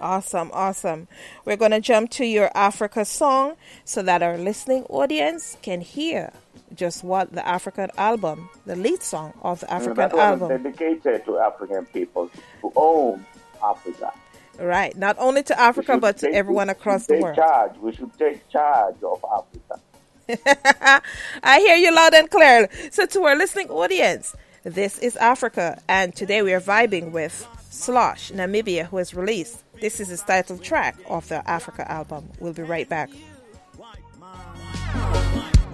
Awesome, 0.00 0.50
awesome. 0.52 1.08
We're 1.44 1.56
going 1.56 1.72
to 1.72 1.80
jump 1.80 2.10
to 2.12 2.24
your 2.24 2.50
Africa 2.54 3.04
song 3.04 3.56
so 3.84 4.00
that 4.02 4.22
our 4.22 4.38
listening 4.38 4.84
audience 4.84 5.56
can 5.60 5.80
hear 5.80 6.32
just 6.74 7.02
what 7.02 7.32
the 7.32 7.46
African 7.46 7.90
album, 7.96 8.48
the 8.66 8.76
lead 8.76 9.02
song 9.02 9.32
of 9.42 9.60
the 9.60 9.72
African 9.72 9.96
that 9.96 10.14
album. 10.14 10.48
dedicated 10.48 11.24
to 11.24 11.38
African 11.38 11.86
people 11.86 12.30
to 12.60 12.72
own 12.76 13.24
Africa. 13.62 14.12
Right, 14.60 14.96
not 14.96 15.16
only 15.18 15.42
to 15.44 15.58
Africa, 15.58 15.98
but 15.98 16.18
to 16.18 16.26
take- 16.26 16.34
everyone 16.34 16.68
across 16.68 17.06
the 17.06 17.18
world. 17.18 17.36
Charge. 17.36 17.76
We 17.78 17.92
should 17.94 18.16
take 18.18 18.48
charge 18.48 18.96
of 19.02 19.24
Africa. 19.32 19.80
I 21.42 21.58
hear 21.60 21.76
you 21.76 21.94
loud 21.94 22.12
and 22.14 22.30
clear. 22.30 22.68
So, 22.90 23.06
to 23.06 23.22
our 23.24 23.36
listening 23.36 23.70
audience, 23.70 24.34
this 24.64 24.98
is 24.98 25.16
Africa, 25.16 25.80
and 25.88 26.14
today 26.14 26.42
we 26.42 26.52
are 26.52 26.60
vibing 26.60 27.12
with 27.12 27.46
Slosh, 27.70 28.32
Namibia, 28.32 28.86
who 28.86 28.96
has 28.98 29.14
released. 29.14 29.62
This 29.80 30.00
is 30.00 30.08
his 30.08 30.22
title 30.22 30.58
track 30.58 30.96
of 31.08 31.28
the 31.28 31.48
Africa 31.48 31.90
album. 31.90 32.28
We'll 32.40 32.52
be 32.52 32.62
right 32.62 32.88
back. 32.88 33.10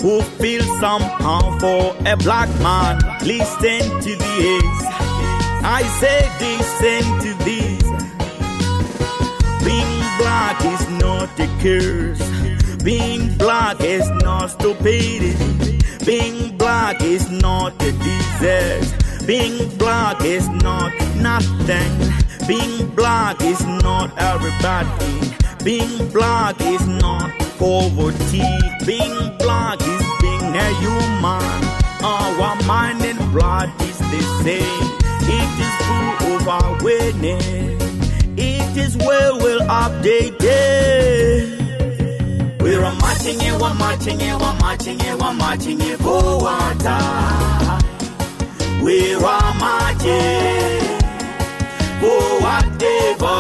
who 0.03 0.21
feel 0.37 0.63
somehow 0.81 1.59
for 1.59 1.97
a 2.07 2.15
black 2.19 2.49
man. 2.61 2.99
Listen 3.23 3.81
to 4.03 4.17
this. 4.17 4.85
I 5.67 5.83
say 5.99 6.29
listen 6.45 7.21
to 7.25 7.45
this. 7.45 7.83
Being 9.65 10.03
black 10.19 10.63
is 10.63 10.89
not 11.01 11.41
a 11.41 11.49
curse. 11.63 12.83
Being 12.83 13.35
black 13.39 13.81
is 13.81 14.07
not 14.23 14.51
stupidity. 14.51 15.74
Being 16.05 16.57
black 16.59 17.03
is 17.03 17.31
not 17.31 17.73
a 17.83 17.93
disease. 17.93 18.93
Being 19.27 19.69
black 19.79 20.23
is 20.23 20.49
not 20.49 20.93
nothing. 21.17 21.93
Being 22.47 22.89
black 22.95 23.41
is 23.41 23.65
not 23.65 24.13
everybody. 24.19 25.35
Being 25.65 26.09
black 26.13 26.61
is 26.61 26.87
not 26.87 27.31
poverty. 27.59 28.45
Being 28.85 29.37
black 29.39 29.81
is 29.81 30.05
being 30.21 30.55
a 30.55 30.69
human. 30.83 31.61
Our 32.05 32.55
mind 32.67 33.03
and 33.03 33.19
blood 33.33 33.71
is 33.81 33.99
the 33.99 34.21
same. 34.43 34.89
It 35.27 35.53
is 35.67 35.75
full 35.87 36.51
of. 36.51 36.75
It 38.37 38.77
is 38.77 38.97
well, 38.99 39.39
well 39.39 39.61
updated. 39.61 41.44
We're 42.65 42.83
a 42.83 42.95
marching 42.95 43.39
in, 43.43 43.59
we're 43.59 43.75
marching 43.75 44.19
in, 44.23 44.39
we're 44.39 44.55
marching 44.55 44.99
in, 44.99 45.19
we're 45.19 45.35
marching 45.35 45.79
in 45.83 45.99
for 45.99 46.39
water. 46.41 46.99
We're 48.83 49.19
a 49.19 49.55
marching 49.61 50.81
for 52.01 52.25
whatever. 52.41 53.37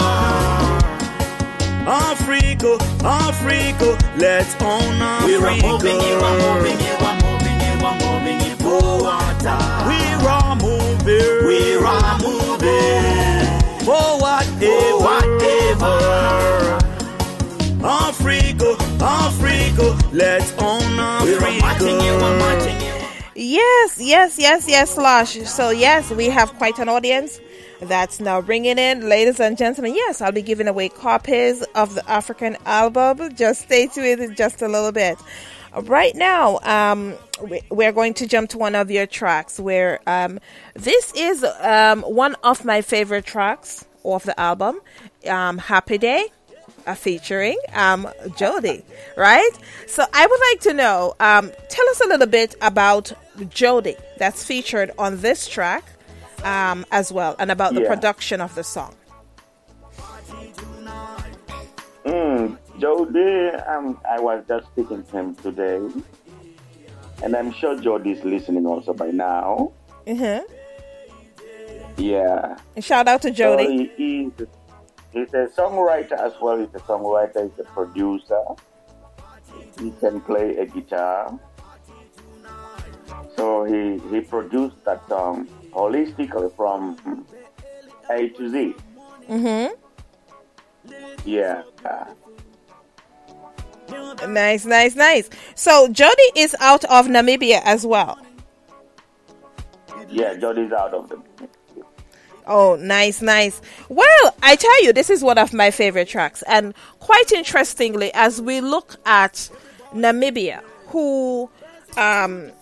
Africa, 1.89 2.77
Africa, 3.03 3.97
let's 4.19 4.55
own 4.61 5.01
Africa. 5.01 5.41
We're 5.41 5.57
moving 5.73 6.01
in, 6.03 6.21
we're 6.21 6.37
moving 6.45 6.79
in, 6.85 6.97
we're 7.01 7.17
moving 7.25 7.59
in, 7.65 7.79
we're 7.81 7.97
moving 8.05 8.41
in 8.45 8.57
for 8.59 9.05
water. 9.05 9.57
We're 9.89 10.55
moving, 10.61 11.47
we're 11.49 12.19
moving 12.21 13.65
for 13.87 14.19
let's 20.15 20.53
own 20.53 20.83
Africa. 20.99 21.45
We're 21.45 21.61
marching 21.61 22.01
in, 22.01 22.15
we're 22.23 22.39
marching 22.39 22.77
in. 22.81 22.95
Yes, 23.37 23.99
yes, 24.01 24.39
yes, 24.39 24.69
yes, 24.69 24.95
Slosh. 24.95 25.37
So, 25.49 25.71
yes, 25.71 26.11
we 26.11 26.27
have 26.27 26.53
quite 26.55 26.79
an 26.79 26.89
audience 26.89 27.41
that's 27.81 28.21
now 28.21 28.41
bringing 28.41 28.79
in. 28.79 29.09
Ladies 29.09 29.41
and 29.41 29.59
gentlemen, 29.59 29.95
yes, 29.95 30.21
I'll 30.21 30.33
be 30.33 30.43
giving 30.43 30.69
away 30.69 30.89
copies 30.89 31.63
of 31.75 31.95
the 31.97 32.09
African 32.09 32.57
album. 32.65 33.35
Just 33.35 33.63
stay 33.63 33.89
tuned 33.89 34.37
just 34.37 34.63
a 34.63 34.69
little 34.69 34.93
bit. 34.93 35.19
Right 35.83 36.15
now, 36.15 36.61
um, 36.63 37.15
we- 37.43 37.63
we're 37.71 37.91
going 37.91 38.15
to 38.15 38.29
jump 38.29 38.51
to 38.51 38.59
one 38.59 38.77
of 38.77 38.93
your 38.93 39.07
tracks 39.07 39.59
where 39.59 39.99
um, 40.07 40.39
this 40.75 41.13
is 41.17 41.45
um, 41.61 42.03
one 42.03 42.37
of 42.45 42.65
my 42.65 42.81
favorite 42.81 43.27
tracks 43.27 43.85
of 44.05 44.23
the 44.23 44.39
album, 44.39 44.81
um, 45.29 45.59
Happy 45.59 45.99
Day 45.99 46.27
uh, 46.87 46.95
featuring 46.95 47.57
um, 47.75 48.09
Jowdy, 48.37 48.85
right? 49.17 49.51
So 49.87 50.05
I 50.13 50.27
would 50.27 50.41
like 50.51 50.61
to 50.63 50.75
know, 50.75 51.15
um, 51.21 51.51
tell 51.69 51.89
us 51.91 52.01
a 52.01 52.07
little 52.09 52.27
bit 52.27 52.55
about 52.61 53.13
Jowdy 53.51 53.97
that's 54.19 54.45
featured 54.45 54.91
on 54.99 55.21
this 55.21 55.47
track 55.49 55.85
um, 56.45 56.85
as 56.93 57.11
well, 57.13 57.37
and 57.39 57.51
about 57.51 57.75
the 57.75 57.81
Yeah. 57.83 57.89
production 57.89 58.41
of 58.41 58.55
the 58.55 58.65
song. 58.65 58.95
Mm, 62.05 62.59
Jowdy, 62.79 63.67
um, 63.67 63.99
I 64.11 64.21
was 64.21 64.45
just 64.47 64.67
speaking 64.67 65.03
to 65.05 65.17
him 65.17 65.35
today, 65.37 65.81
and 67.23 67.35
I'm 67.35 67.51
sure 67.53 67.77
Jowdy's 67.81 68.23
listening 68.25 68.67
also 68.67 68.93
by 68.93 69.11
now. 69.11 69.73
hmm 70.07 70.39
Yeah. 71.97 72.59
Shout 72.81 73.09
out 73.09 73.23
to 73.23 73.29
So 73.29 73.35
Jowdy. 73.35 73.91
he, 73.97 74.31
he's, 75.15 75.33
a 75.35 75.47
songwriter 75.57 76.13
as 76.13 76.33
well. 76.41 76.59
He's 76.59 76.75
a 76.75 76.81
songwriter. 76.81 77.51
He's 77.51 77.59
a 77.59 77.65
producer. 77.65 78.43
He 79.79 79.91
can 79.93 80.21
play 80.21 80.57
a 80.59 80.67
guitar. 80.67 81.39
So 83.37 83.65
he 83.65 83.99
he 84.11 84.21
produced 84.21 84.77
that 84.85 85.07
song 85.09 85.49
holistically 85.73 86.55
from 86.57 87.27
A 88.11 88.29
to 88.29 88.51
Z. 88.51 88.75
hmm 89.27 89.67
Yeah. 91.25 91.63
Nice, 94.29 94.65
nice, 94.65 94.95
nice. 94.97 95.29
So 95.55 95.89
Jowdy 95.89 96.31
is 96.37 96.55
out 96.61 96.85
of 96.85 97.07
Namibia 97.07 97.61
as 97.65 97.85
well. 97.87 98.19
Yeah, 100.09 100.35
Jowdy's 100.35 100.73
out 100.73 100.95
of 100.95 101.09
the. 101.09 101.21
Oh, 102.47 102.77
nice, 102.77 103.23
nice. 103.23 103.61
Well, 103.89 104.35
I 104.43 104.57
tell 104.57 104.85
you, 104.85 104.93
this 104.93 105.09
is 105.09 105.23
one 105.23 105.39
of 105.39 105.53
my 105.53 105.71
favorite 105.71 106.09
tracks. 106.09 106.43
And 106.47 106.75
quite 107.01 107.33
interestingly, 107.33 108.13
as 108.13 108.41
we 108.41 108.61
look 108.61 108.97
at 109.07 109.49
Namibia, 109.95 110.63
who, 110.89 111.49
um, 111.97 112.53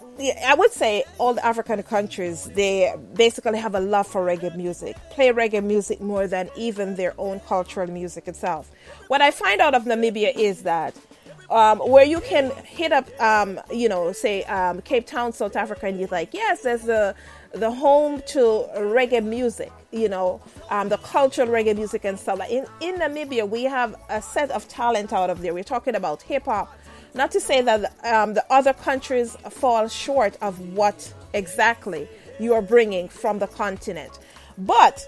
I 0.47 0.55
would 0.55 0.71
say 0.71 1.05
all 1.19 1.35
the 1.35 1.45
African 1.45 1.83
countries, 1.83 2.45
they 2.45 2.95
basically 3.15 3.59
have 3.59 3.75
a 3.75 3.81
love 3.81 4.07
for 4.07 4.25
reggae 4.25 4.55
music, 4.57 4.97
play 5.11 5.31
reggae 5.33 5.65
music 5.65 6.01
more 6.01 6.29
than 6.29 6.49
even 6.57 6.95
their 6.95 7.15
own 7.19 7.41
cultural 7.41 7.91
music 7.91 8.29
itself. 8.29 8.71
What 9.09 9.21
I 9.21 9.33
find 9.33 9.61
out 9.61 9.75
of 9.75 9.85
Namibia 9.85 10.33
is 10.37 10.63
that 10.63 10.95
um, 11.51 11.81
where 11.81 12.05
you 12.05 12.21
can 12.21 12.51
hit 12.65 12.93
up, 12.93 13.09
um, 13.21 13.61
you 13.71 13.89
know, 13.89 14.13
say 14.13 14.45
um, 14.45 14.81
Cape 14.83 15.07
Town, 15.07 15.33
South 15.33 15.57
Africa, 15.57 15.87
and 15.87 15.99
you're 15.99 16.09
like, 16.09 16.33
yes, 16.33 16.63
there's 16.63 16.83
the 16.83 17.15
the 17.55 17.71
home 17.71 18.23
to 18.29 18.67
reggae 18.77 19.25
music. 19.25 19.73
you 19.91 20.09
know, 20.09 20.41
um, 20.71 20.89
the 20.89 20.97
cultural 20.99 21.49
reggae 21.49 21.77
music 21.77 22.05
and 22.05 22.19
stuff. 22.19 22.41
In 22.49 22.67
in 22.81 22.97
Namibia, 22.97 23.49
we 23.49 23.65
have 23.65 23.95
a 24.09 24.23
set 24.23 24.51
of 24.51 24.67
talent 24.69 25.13
out 25.13 25.31
of 25.31 25.43
there. 25.43 25.53
We're 25.53 25.65
talking 25.65 25.95
about 25.95 26.23
hip 26.23 26.45
hop. 26.47 26.75
Not 27.15 27.31
to 27.33 27.41
say 27.41 27.61
that 27.61 27.95
um, 28.05 28.33
the 28.35 28.45
other 28.51 28.73
countries 28.73 29.37
fall 29.51 29.87
short 29.89 30.37
of 30.41 30.59
what 30.75 31.13
exactly 31.35 32.09
you 32.41 32.55
are 32.55 32.63
bringing 32.63 33.09
from 33.09 33.39
the 33.39 33.47
continent, 33.47 34.19
but 34.57 35.07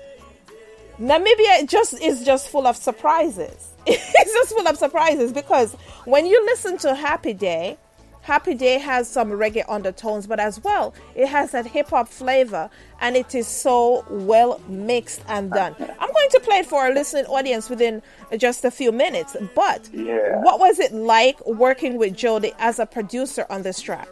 Namibia 1.00 1.66
just 1.68 1.94
is 2.00 2.24
just 2.24 2.48
full 2.50 2.66
of 2.66 2.76
surprises. 2.76 3.72
it's 3.86 4.32
just 4.32 4.50
full 4.54 4.68
of 4.68 4.76
surprises 4.76 5.32
because 5.32 5.74
when 6.04 6.26
you 6.26 6.44
listen 6.46 6.78
to 6.78 6.94
Happy 6.94 7.32
Day, 7.32 7.78
Happy 8.24 8.54
Day 8.54 8.78
has 8.78 9.06
some 9.06 9.30
reggae 9.30 9.64
undertones, 9.68 10.26
but 10.26 10.40
as 10.40 10.58
well, 10.64 10.94
it 11.14 11.28
has 11.28 11.50
that 11.52 11.66
hip 11.66 11.90
hop 11.90 12.08
flavor 12.08 12.70
and 13.00 13.16
it 13.16 13.34
is 13.34 13.46
so 13.46 14.02
well 14.08 14.60
mixed 14.66 15.22
and 15.28 15.50
done. 15.50 15.74
I'm 15.78 16.10
going 16.10 16.30
to 16.30 16.40
play 16.40 16.56
it 16.60 16.66
for 16.66 16.80
our 16.80 16.94
listening 16.94 17.26
audience 17.26 17.68
within 17.68 18.00
just 18.38 18.64
a 18.64 18.70
few 18.70 18.92
minutes, 18.92 19.36
but 19.54 19.90
Yeah. 19.92 20.40
what 20.42 20.58
was 20.58 20.78
it 20.78 20.92
like 20.94 21.38
working 21.46 21.98
with 21.98 22.16
Jowdy 22.16 22.52
as 22.58 22.78
a 22.78 22.86
producer 22.86 23.44
on 23.50 23.60
this 23.60 23.78
track? 23.80 24.08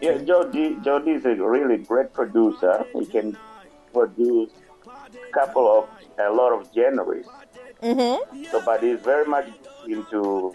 Yeah, 0.00 0.16
Jowdy, 0.18 0.76
Jowdy 0.82 1.10
is 1.12 1.26
a 1.26 1.34
really 1.34 1.76
great 1.78 2.14
producer. 2.14 2.84
He 2.94 3.04
can 3.04 3.36
produce 3.92 4.50
a 4.86 5.32
couple 5.32 5.66
of 5.68 5.88
a 6.18 6.30
lot 6.32 6.52
of 6.52 6.66
genres. 6.74 7.26
Mm-hmm. 7.82 8.44
So, 8.50 8.62
but 8.64 8.82
he's 8.82 9.00
very 9.00 9.26
much 9.26 9.48
into 9.86 10.54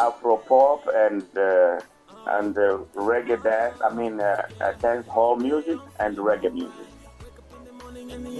Afro 0.00 0.36
pop 0.36 0.86
and 0.94 1.22
uh, 1.36 1.80
and 2.26 2.56
uh, 2.56 2.78
reggae 2.94 3.42
dance. 3.42 3.80
I 3.80 3.94
mean, 3.94 4.20
uh, 4.20 4.48
uh, 4.60 4.72
dance 4.74 5.06
hall 5.06 5.36
music 5.36 5.78
and 6.00 6.16
reggae 6.16 6.52
music. 6.52 6.86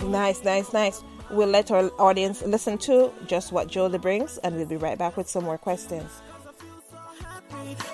Nice, 0.04 0.44
nice, 0.44 0.72
nice. 0.72 1.02
We'll 1.30 1.48
let 1.48 1.70
our 1.70 1.90
audience 1.98 2.42
listen 2.42 2.78
to 2.78 3.12
just 3.26 3.52
what 3.52 3.68
Jowdy 3.68 3.98
brings, 4.00 4.38
and 4.38 4.56
we'll 4.56 4.66
be 4.66 4.76
right 4.76 4.98
back 4.98 5.16
with 5.16 5.28
some 5.28 5.44
more 5.44 5.58
questions. 5.58 6.10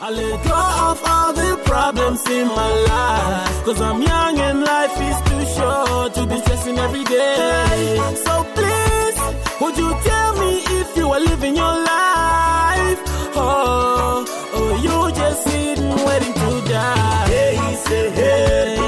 I 0.01 0.11
let 0.11 0.45
go 0.45 0.55
of 0.91 1.01
all 1.07 1.33
the 1.33 1.63
problems 1.65 2.27
in 2.29 2.47
my 2.49 2.71
life. 2.93 3.65
Cause 3.65 3.81
I'm 3.81 4.03
young 4.03 4.39
and 4.39 4.61
life 4.63 5.01
is 5.01 5.19
too 5.31 5.45
short 5.55 6.15
to 6.15 6.27
be 6.27 6.39
stressing 6.41 6.79
every 6.79 7.05
day. 7.05 8.15
So 8.25 8.45
please, 8.55 9.61
would 9.61 9.77
you 9.79 9.97
tell 10.03 10.37
me 10.39 10.59
if 10.81 10.97
you 10.97 11.11
are 11.11 11.21
living 11.21 11.57
your 11.57 11.85
life? 11.85 12.52
Oh, 13.35 14.25
oh, 14.55 14.77
you 14.83 15.13
just 15.15 15.45
sitting 15.45 15.89
waiting 16.05 16.35
to 16.35 16.69
die. 16.69 17.29
Hey, 17.29 17.75
say, 17.77 18.11
hey, 18.11 18.82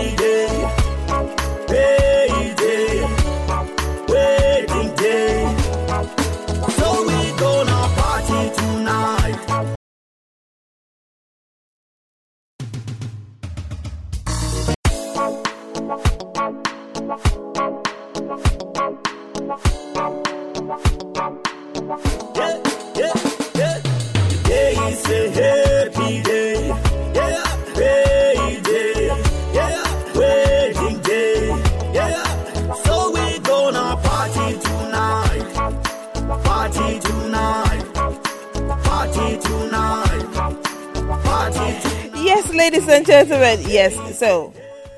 ladies 42.65 42.89
and 42.89 43.05
gentlemen, 43.05 43.61
yes. 43.69 44.19
So 44.19 44.55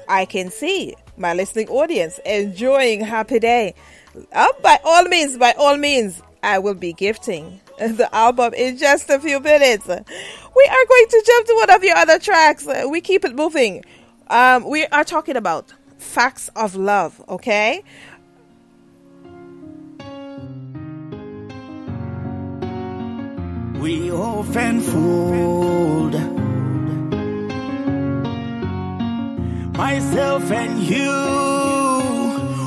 I 0.07 0.24
can 0.24 0.52
see 0.52 0.94
my 1.16 1.35
listening 1.35 1.68
audience 1.68 2.20
enjoying 2.24 3.00
Happy 3.00 3.40
Day. 3.40 3.74
Uh, 4.33 4.46
by 4.62 4.79
all 4.85 5.02
means, 5.07 5.37
by 5.37 5.52
all 5.59 5.76
means, 5.76 6.22
I 6.44 6.61
will 6.61 6.76
be 6.76 6.92
gifting 6.92 7.61
the 7.79 8.09
album 8.14 8.55
in 8.55 8.76
just 8.79 9.11
a 9.11 9.18
few 9.18 9.40
minutes. 9.40 9.88
We 9.88 9.94
are 9.94 10.87
going 10.88 11.07
to 11.09 11.22
jump 11.26 11.46
to 11.48 11.55
one 11.57 11.70
of 11.70 11.83
your 11.83 11.96
other 11.96 12.20
tracks. 12.20 12.68
We 12.88 13.00
keep 13.00 13.24
it 13.24 13.35
moving. 13.35 13.85
Um, 14.29 14.62
we 14.62 14.87
are 14.87 15.02
talking 15.02 15.35
about 15.35 15.74
Facts 15.98 16.48
of 16.55 16.76
Love, 16.76 17.20
okay? 17.29 17.83
We 23.81 24.12
often 24.12 24.81
fooled 24.83 26.36
myself 29.76 30.50
and 30.50 30.80
you. 30.80 31.12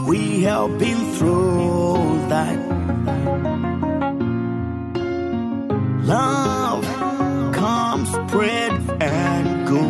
We 0.07 0.43
have 0.43 0.77
been 0.77 1.11
through 1.13 2.27
that. 2.29 2.57
Love 6.05 6.85
comes, 7.53 8.09
spread, 8.09 8.71
and 9.01 9.67
go. 9.67 9.85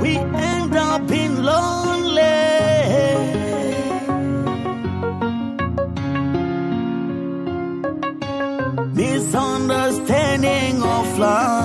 We 0.00 0.16
end 0.16 0.76
up 0.76 1.10
in 1.10 1.42
lonely. 1.44 1.88
misunderstanding 8.94 10.82
of 10.82 11.18
love. 11.18 11.57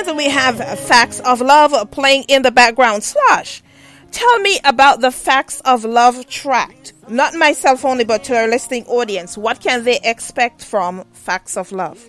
Ladies 0.00 0.12
and 0.12 0.18
gentlemen, 0.18 0.56
we 0.56 0.64
have 0.64 0.80
Facts 0.80 1.20
of 1.20 1.42
Love 1.42 1.90
playing 1.90 2.24
in 2.28 2.40
the 2.40 2.50
background. 2.50 3.04
Slosh, 3.04 3.60
tell 4.10 4.38
me 4.38 4.58
about 4.64 5.02
the 5.02 5.10
Facts 5.10 5.60
of 5.66 5.84
Love 5.84 6.26
track. 6.26 6.74
Not 7.10 7.34
myself 7.34 7.84
only, 7.84 8.04
but 8.04 8.24
to 8.24 8.34
our 8.34 8.48
listening 8.48 8.86
audience. 8.86 9.36
What 9.36 9.60
can 9.60 9.84
they 9.84 10.00
expect 10.02 10.64
from 10.64 11.04
Facts 11.12 11.58
of 11.58 11.70
Love? 11.70 12.02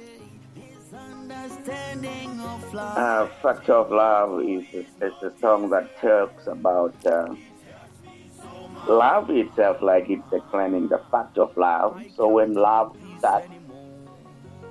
Uh, 2.74 3.28
Factor 3.42 3.74
of 3.74 3.92
Love 3.92 4.42
is, 4.42 4.64
is 4.74 4.86
a 5.22 5.34
song 5.42 5.70
that 5.72 6.00
talks 6.00 6.48
about 6.48 6.96
uh, 7.06 7.36
love 8.88 9.30
itself, 9.32 9.82
like 9.82 10.10
it's 10.10 10.24
declining 10.30 10.88
the 10.88 11.02
fact 11.12 11.38
of 11.38 11.58
love. 11.58 12.02
So 12.16 12.30
when 12.30 12.54
love 12.54 12.96
starts, 13.20 13.50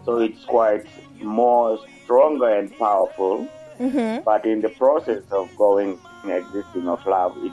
so 0.07 0.21
it's 0.21 0.43
quite 0.47 0.87
more 1.23 1.79
stronger 2.05 2.49
and 2.49 2.77
powerful. 2.79 3.49
Mm-hmm. 3.79 4.25
But 4.25 4.45
in 4.45 4.61
the 4.61 4.69
process 4.69 5.23
of 5.31 5.55
going 5.57 5.99
existing 6.25 6.89
of 6.89 7.05
love, 7.07 7.37
it 7.39 7.53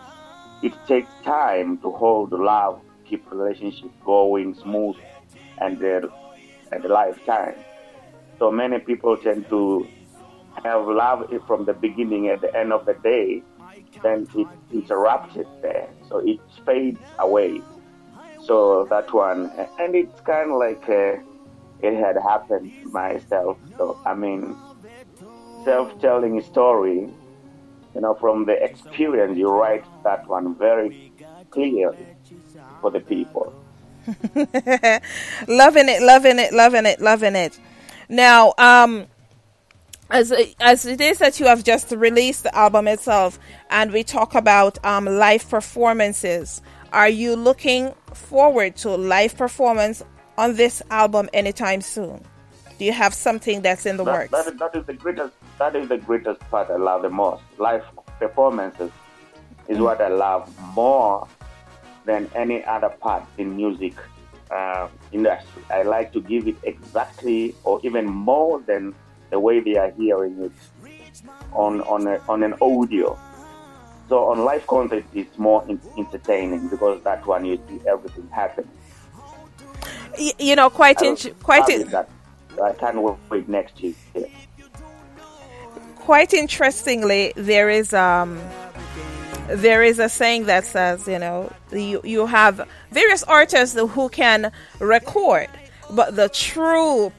it 0.62 0.74
takes 0.88 1.12
time 1.24 1.78
to 1.80 1.92
hold 1.92 2.32
love, 2.32 2.82
keep 3.06 3.32
relationship 3.32 3.92
going 4.04 4.56
smooth, 4.56 4.98
and 5.60 5.82
uh, 5.82 6.08
and 6.72 6.84
a 6.84 6.88
lifetime. 6.88 7.56
So 8.40 8.52
many 8.52 8.80
people 8.80 9.16
tend 9.18 9.48
to 9.50 9.88
have 10.64 10.88
love 10.88 11.32
from 11.46 11.66
the 11.66 11.74
beginning 11.74 12.28
at 12.28 12.42
the 12.42 12.56
end 12.56 12.74
of 12.74 12.86
the 12.86 12.94
day, 12.96 13.44
then 14.04 14.28
it 14.36 14.48
interrupted 14.72 15.48
there. 15.62 15.88
So 16.10 16.18
it 16.20 16.40
fades 16.66 17.00
away. 17.20 17.62
So 18.44 18.86
that 18.90 19.14
one, 19.14 19.52
and 19.80 19.96
it's 19.96 20.20
kind 20.22 20.52
of 20.52 20.58
like 20.58 20.88
uh, 20.90 21.18
it 21.82 21.96
had 21.96 22.18
happened 22.18 22.72
to 22.84 22.90
myself. 22.90 23.58
So 23.78 24.00
I 24.06 24.14
mean, 24.14 24.56
self-telling 25.64 26.42
story 26.44 27.10
you 27.98 28.02
know, 28.02 28.14
from 28.14 28.46
the 28.46 28.64
experience, 28.64 29.40
you 29.40 29.50
write 29.50 29.84
that 30.04 30.28
one 30.28 30.54
very 30.54 31.12
clearly 31.50 32.06
for 32.80 32.92
the 32.92 33.00
people. 33.00 33.52
loving 35.48 35.90
it, 35.90 36.04
loving 36.04 36.38
it, 36.38 36.54
loving 36.54 36.86
it, 36.86 37.02
loving 37.02 37.36
it. 37.36 37.60
Now, 38.08 38.54
um, 38.60 39.08
as 40.12 40.32
as 40.60 40.86
it 40.86 41.02
is 41.02 41.18
that 41.18 41.40
you 41.40 41.48
have 41.48 41.64
just 41.64 41.92
released 41.92 42.44
the 42.44 42.56
album 42.56 42.88
itself, 42.88 43.40
and 43.72 43.92
we 43.92 44.04
talk 44.04 44.36
about 44.36 44.78
um, 44.86 45.06
live 45.06 45.50
performances. 45.50 46.62
Are 46.94 47.10
you 47.10 47.36
looking 47.36 47.96
forward 48.14 48.76
to 48.78 48.96
live 48.96 49.36
performance 49.36 50.04
on 50.38 50.56
this 50.56 50.82
album 50.90 51.30
anytime 51.34 51.82
soon? 51.82 52.24
Do 52.78 52.86
you 52.86 52.94
have 52.94 53.14
something 53.14 53.62
that's 53.62 53.86
in 53.86 53.98
the 53.98 54.04
that, 54.04 54.14
works? 54.14 54.32
That 54.32 54.54
is, 54.54 54.60
that 54.60 54.76
is 54.76 54.86
the 54.86 54.94
greatest. 54.94 55.34
That 55.58 55.76
is 55.76 55.90
the 55.90 55.98
greatest 55.98 56.40
part 56.52 56.70
I 56.70 56.76
love 56.76 57.02
the 57.02 57.10
most. 57.10 57.44
Live 57.58 57.84
performances 58.20 58.92
is 59.68 59.80
what 59.80 60.00
I 60.00 60.10
love 60.10 60.54
more 60.76 61.28
than 62.06 62.30
any 62.36 62.64
other 62.66 62.90
part 62.90 63.24
in 63.38 63.56
music 63.56 63.96
uh, 64.52 64.88
industry. 65.12 65.64
I 65.70 65.82
like 65.84 66.14
to 66.14 66.22
give 66.22 66.48
it 66.48 66.56
exactly 66.64 67.56
or 67.64 67.82
even 67.84 68.06
more 68.06 68.62
than 68.62 68.94
the 69.30 69.40
way 69.40 69.60
they 69.60 69.76
are 69.76 69.92
hearing 69.92 70.40
it 70.44 70.52
on 71.52 71.82
on 71.82 72.08
a, 72.08 72.22
on 72.30 72.44
an 72.44 72.54
audio. 72.62 73.20
So 74.08 74.26
on 74.30 74.46
live 74.46 74.66
concert, 74.68 75.04
it's 75.14 75.38
more 75.38 75.66
in, 75.68 75.82
entertaining 75.98 76.70
because 76.70 77.04
that 77.04 77.26
one 77.28 77.44
you 77.44 77.60
see 77.68 77.82
everything 77.88 78.30
happen. 78.30 78.70
Y- 80.20 80.34
you 80.40 80.56
know, 80.56 80.70
quite 80.70 81.02
in- 81.02 81.16
quite 81.44 81.68
in- 81.70 81.88
that. 81.90 82.10
I 82.64 82.74
can't 82.74 82.98
wait 83.30 83.48
next 83.48 83.80
year. 83.82 83.94
Quite 85.98 86.34
interestingly, 86.34 87.34
there 87.36 87.70
is 87.70 87.94
um 87.94 88.40
there 89.50 89.84
is 89.84 90.00
a 90.00 90.10
saying 90.10 90.46
that 90.46 90.66
says, 90.66 91.08
you 91.08 91.20
know, 91.20 91.52
you, 91.72 92.02
you 92.04 92.26
have 92.26 92.68
various 92.92 93.24
artists 93.24 93.78
who 93.80 94.10
can 94.10 94.52
record, 94.80 95.48
but 95.92 96.16
the 96.16 96.28
true 96.30 97.14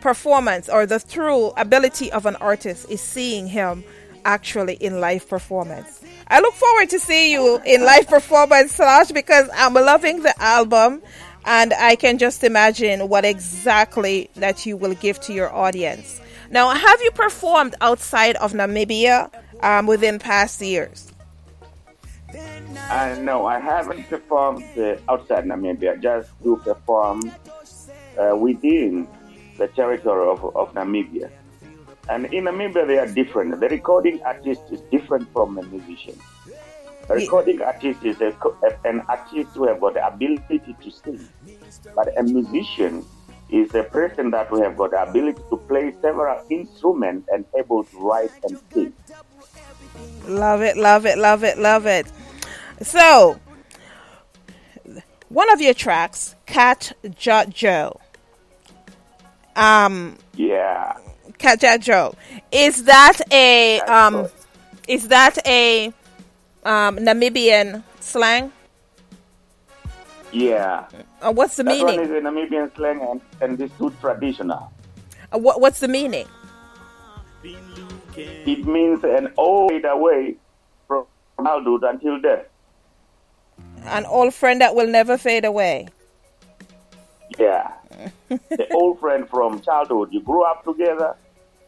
performance 0.00 0.68
or 0.68 0.86
the 0.86 1.00
true 1.00 1.48
ability 1.56 2.10
of 2.12 2.24
an 2.26 2.36
artist 2.36 2.88
is 2.90 3.00
seeing 3.00 3.46
him 3.46 3.84
actually 4.24 4.74
in 4.74 5.00
live 5.00 5.28
performance. 5.28 6.02
I 6.28 6.40
look 6.40 6.54
forward 6.54 6.88
to 6.90 6.98
see 6.98 7.32
you 7.32 7.60
in 7.64 7.84
live 7.84 8.08
performance, 8.08 8.72
Slosh, 8.72 9.12
because 9.12 9.48
I'm 9.54 9.74
loving 9.74 10.22
the 10.22 10.34
album 10.42 11.02
and 11.46 11.72
I 11.74 11.94
can 11.96 12.18
just 12.18 12.42
imagine 12.42 13.08
what 13.08 13.24
exactly 13.24 14.28
that 14.34 14.66
you 14.66 14.76
will 14.76 14.94
give 14.94 15.20
to 15.20 15.32
your 15.32 15.54
audience. 15.54 16.20
Now, 16.50 16.70
have 16.70 17.00
you 17.00 17.10
performed 17.12 17.74
outside 17.80 18.36
of 18.36 18.52
Namibia 18.52 19.30
um, 19.62 19.86
within 19.86 20.18
past 20.18 20.60
years? 20.60 21.12
Uh, 22.90 23.16
no, 23.20 23.46
I 23.46 23.58
haven't 23.58 24.08
performed 24.08 24.64
uh, 24.76 24.96
outside 25.08 25.44
Namibia. 25.44 26.00
Just 26.02 26.30
do 26.42 26.56
perform 26.56 27.22
uh, 28.18 28.36
within 28.36 29.08
the 29.56 29.68
territory 29.68 30.28
of, 30.28 30.44
of 30.56 30.74
Namibia. 30.74 31.30
And 32.08 32.26
in 32.26 32.44
Namibia, 32.44 32.86
they 32.86 32.98
are 32.98 33.06
different. 33.06 33.58
The 33.60 33.68
recording 33.68 34.22
artist 34.22 34.62
is 34.70 34.80
different 34.92 35.32
from 35.32 35.54
the 35.54 35.62
musician. 35.62 36.18
A 37.08 37.14
recording 37.14 37.62
artist 37.62 38.04
is 38.04 38.20
a, 38.20 38.34
an 38.84 39.00
artist 39.08 39.50
who 39.54 39.68
have 39.68 39.80
got 39.80 39.94
the 39.94 40.06
ability 40.06 40.60
to 40.82 40.90
sing, 40.90 41.28
but 41.94 42.08
a 42.18 42.22
musician 42.22 43.04
is 43.48 43.72
a 43.76 43.84
person 43.84 44.30
that 44.32 44.50
will 44.50 44.62
have 44.62 44.76
got 44.76 44.90
the 44.90 45.02
ability 45.02 45.40
to 45.50 45.56
play 45.68 45.94
several 46.02 46.44
instruments 46.50 47.28
and 47.32 47.44
able 47.56 47.84
to 47.84 47.98
write 48.00 48.30
and 48.48 48.58
sing. 48.72 48.92
Love 50.26 50.62
it, 50.62 50.76
love 50.76 51.06
it, 51.06 51.16
love 51.16 51.44
it, 51.44 51.58
love 51.58 51.86
it. 51.86 52.10
So, 52.82 53.38
one 55.28 55.52
of 55.52 55.60
your 55.60 55.74
tracks, 55.74 56.34
Cat 56.46 56.92
Jot 57.16 57.50
Joe. 57.50 58.00
Um. 59.54 60.18
Yeah. 60.34 60.96
Cat 61.38 61.60
Jot 61.60 61.80
Joe. 61.80 62.14
Is 62.50 62.84
that 62.84 63.20
a 63.30 63.80
um? 63.82 64.28
Is 64.88 65.08
that 65.08 65.38
a 65.46 65.92
um 66.66 66.98
Namibian 66.98 67.82
slang? 68.00 68.52
Yeah. 70.32 70.86
Uh, 71.22 71.32
what's 71.32 71.56
the 71.56 71.62
that 71.64 71.70
meaning? 71.70 71.96
one 71.96 72.00
is 72.00 72.10
a 72.10 72.20
Namibian 72.20 72.74
slang 72.74 73.00
and, 73.00 73.20
and 73.40 73.56
this 73.56 73.70
too 73.78 73.94
traditional. 74.00 74.72
Uh, 75.32 75.38
what 75.38 75.60
What's 75.60 75.80
the 75.80 75.88
meaning? 75.88 76.26
It 78.16 78.66
means 78.66 79.04
an 79.04 79.32
old 79.36 79.70
fade 79.70 79.84
away 79.84 80.36
from 80.88 81.06
childhood 81.42 81.84
until 81.84 82.20
death. 82.20 82.46
An 83.84 84.04
old 84.06 84.34
friend 84.34 84.60
that 84.60 84.74
will 84.74 84.88
never 84.88 85.16
fade 85.16 85.44
away. 85.44 85.88
Yeah. 87.38 87.72
the 88.28 88.66
old 88.74 88.98
friend 89.00 89.28
from 89.28 89.60
childhood. 89.60 90.08
You 90.12 90.22
grew 90.22 90.42
up 90.42 90.64
together. 90.64 91.14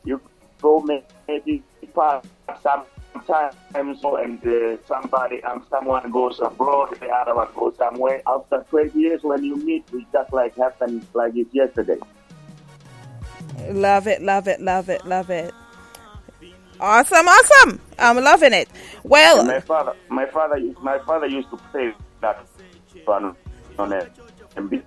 You 0.05 0.21
go 0.61 0.81
maybe 0.81 1.63
part 1.95 2.25
sometimes, 2.63 2.87
so 3.27 4.17
and 4.17 4.47
uh, 4.47 4.77
somebody 4.87 5.41
and 5.43 5.63
someone 5.71 6.11
goes 6.11 6.41
abroad, 6.41 6.97
the 7.01 7.09
other 7.09 7.35
one 7.35 7.49
goes 7.55 7.77
somewhere. 7.77 8.23
After 8.27 8.65
20 8.71 8.99
years, 8.99 9.23
when 9.23 9.45
you 9.45 9.57
meet, 9.57 9.85
it 9.93 10.05
just 10.13 10.33
like 10.33 10.57
happened 10.57 11.07
like 11.15 11.33
it's 11.37 11.55
yesterday. 11.55 11.99
Love 13.71 14.07
it, 14.07 14.23
love 14.23 14.49
it, 14.49 14.61
love 14.61 14.89
it, 14.89 15.05
love 15.07 15.31
it. 15.31 15.53
Awesome, 16.81 17.27
awesome. 17.27 17.81
I'm 17.99 18.17
loving 18.23 18.53
it. 18.53 18.69
Well, 19.03 19.41
And 19.41 19.49
my 19.49 19.61
father, 19.61 19.95
my 20.09 20.27
father, 20.27 20.59
used- 20.59 20.79
my 20.81 20.99
father 21.01 21.27
used 21.27 21.51
to 21.51 21.57
play 21.73 21.93
that 22.21 22.47
one 23.05 23.35
on 23.79 23.93
a 23.93 24.07
MB. 24.57 24.83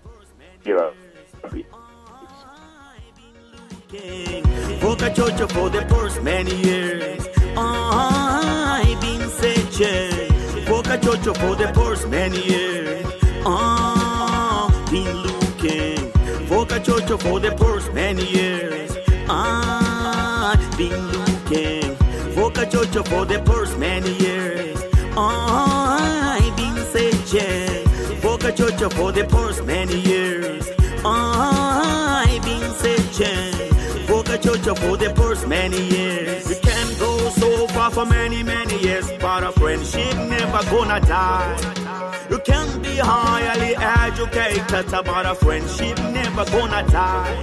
Here, 0.63 0.93
Boca 4.81 5.09
Chocho 5.11 5.51
for 5.51 5.69
the 5.69 5.81
past 5.89 6.21
many 6.23 6.55
years. 6.55 7.40
I've 7.57 9.01
been 9.01 9.29
searching. 9.29 10.65
Boca 10.65 10.97
Chocho 10.97 11.35
for 11.37 11.55
the 11.55 11.71
past 11.73 12.07
many 12.07 12.41
years. 12.45 13.05
I've 13.45 14.91
been 14.91 15.17
looking. 15.23 16.11
Boca 16.47 16.79
Chocho 16.79 17.21
for 17.21 17.39
the 17.39 17.51
past 17.51 17.93
many 17.93 18.25
years. 18.25 18.91
I've 19.29 20.77
been 20.77 21.07
looking. 21.07 21.95
Boca 22.35 22.65
Chocho 22.65 23.07
for 23.07 23.25
the 23.25 23.39
past 23.39 23.77
many 23.77 24.13
years. 24.13 24.79
I've 25.17 26.55
been 26.55 26.77
searching. 26.93 28.21
Boca 28.21 28.51
Chocho 28.51 28.91
for 28.93 29.11
the 29.11 29.25
past 29.25 29.63
many 29.65 29.99
years. 29.99 30.69
I've 31.03 32.41
been 32.43 32.71
searching. 32.73 34.07
Boca 34.07 34.37
Chocho 34.37 34.77
for 34.77 34.97
the 34.97 35.13
past 35.13 35.47
many 35.47 35.81
years. 35.81 36.60
Go 37.01 37.29
so 37.41 37.67
far 37.67 37.89
for 37.91 38.05
many, 38.05 38.43
many 38.43 38.77
years, 38.79 39.07
but 39.19 39.43
a 39.43 39.51
friendship 39.51 40.15
never 40.29 40.61
gonna 40.69 40.99
die. 41.01 41.57
You 42.29 42.39
can 42.39 42.81
be 42.81 42.95
highly 42.97 43.75
educated, 43.75 44.85
but 44.91 45.25
a 45.25 45.35
friendship 45.35 45.97
never 46.17 46.45
gonna 46.45 46.83
die. 46.89 47.35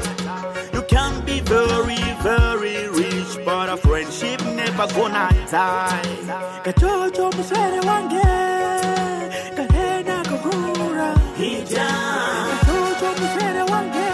You 0.72 0.82
can 0.82 1.24
be 1.24 1.40
very, 1.40 1.98
very 2.22 2.88
rich, 3.00 3.32
but 3.44 3.68
a 3.68 3.76
friendship 3.76 4.40
never 4.60 4.86
gonna 4.94 5.28
die. 5.50 6.02
Kachocho 6.64 7.26
musere 7.36 7.80
wange, 7.88 8.22
kahena 9.56 10.16
kukura. 10.30 11.10
Hija. 11.40 11.88
Kachocho 12.50 13.10
musere 13.20 13.62
wange, 13.72 14.08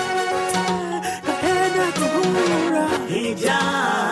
kahena 1.26 1.86
kukura. 1.98 2.86
Hija. 3.12 4.03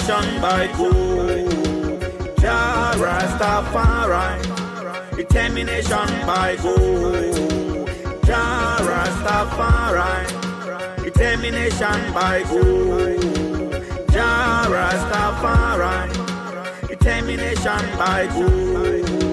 Determination 0.00 0.40
by 0.40 0.66
God, 0.78 2.38
Jah 2.40 2.94
Rastafari. 2.96 4.40
Determination 5.14 6.08
by 6.26 6.56
God, 6.56 7.34
Jah 8.24 8.78
Rastafari. 8.80 10.24
Determination 11.04 12.00
by 12.14 12.42
God, 12.48 13.20
Jah 14.10 14.66
Rastafari. 14.72 16.08
Determination 16.88 17.84
by 17.98 18.26
God, 18.26 19.29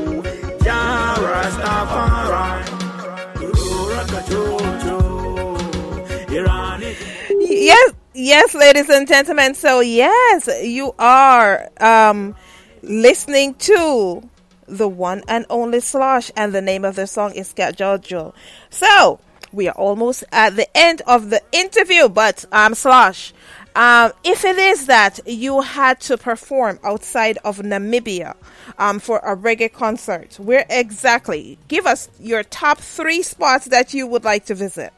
yes, 8.18 8.54
ladies 8.56 8.90
and 8.90 9.08
gentlemen. 9.08 9.54
So 9.54 9.80
yes, 9.80 10.50
you 10.64 10.94
are 11.00 11.70
um 11.80 12.36
listening 12.82 13.54
to 13.56 14.28
the 14.68 14.88
one 14.88 15.24
and 15.28 15.46
only 15.50 15.80
Slosh, 15.80 16.32
and 16.36 16.54
the 16.54 16.62
name 16.62 16.84
of 16.84 16.96
the 16.96 17.08
song 17.08 17.32
is 17.34 17.54
Cat 17.54 17.78
Jojo. 17.78 18.34
So 18.70 19.20
we 19.54 19.68
are 19.70 19.76
almost 19.76 20.24
at 20.32 20.56
the 20.56 20.68
end 20.78 21.02
of 21.08 21.30
the 21.30 21.42
interview, 21.52 22.10
but 22.10 22.44
um, 22.52 22.76
Slosh, 22.76 23.32
um, 23.76 24.12
if 24.24 24.44
it 24.44 24.58
is 24.58 24.88
that 24.88 25.20
you 25.26 25.62
had 25.62 26.02
to 26.02 26.18
perform 26.18 26.80
outside 26.84 27.38
of 27.46 27.60
Namibia 27.60 28.36
um, 28.78 29.00
for 29.00 29.20
a 29.20 29.38
reggae 29.38 29.72
concert, 29.72 30.38
where 30.40 30.66
exactly? 30.70 31.58
Give 31.70 31.86
us 31.86 32.10
your 32.20 32.44
top 32.44 32.80
three 32.80 33.22
spots 33.22 33.66
that 33.66 33.94
you 33.94 34.06
would 34.08 34.26
like 34.26 34.46
to 34.48 34.56
visit. 34.56 34.92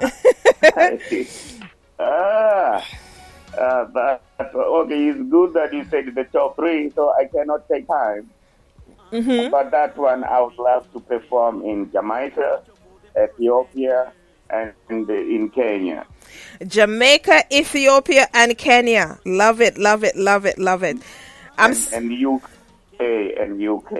ah, 1.98 2.84
uh, 3.58 3.84
but, 3.86 4.22
okay, 4.54 5.08
it's 5.08 5.30
good 5.30 5.54
that 5.54 5.72
you 5.72 5.84
said 5.90 6.06
the 6.14 6.24
top 6.24 6.56
three, 6.56 6.90
so 6.90 7.12
I 7.12 7.26
cannot 7.26 7.68
take 7.68 7.86
time. 7.86 8.30
Mm-hmm. 9.12 9.50
But 9.50 9.70
that 9.70 9.96
one, 9.96 10.24
I 10.24 10.40
would 10.40 10.58
love 10.58 10.90
to 10.92 11.00
perform 11.00 11.62
in 11.62 11.90
Jamaica, 11.92 12.62
Ethiopia, 13.16 14.12
and 14.50 14.72
in, 14.90 15.50
Kenya. 15.50 16.04
Jamaica, 16.66 17.44
Ethiopia, 17.52 18.28
and 18.34 18.58
Kenya. 18.58 19.18
Love 19.24 19.60
it, 19.60 19.78
love 19.78 20.02
it, 20.02 20.16
love 20.16 20.46
it, 20.46 20.58
love 20.58 20.82
it. 20.82 20.98
I'm 21.58 21.72
and, 21.92 22.10
and 22.10 22.26
UK 22.26 22.50
and 23.38 23.62
UK. 23.62 23.92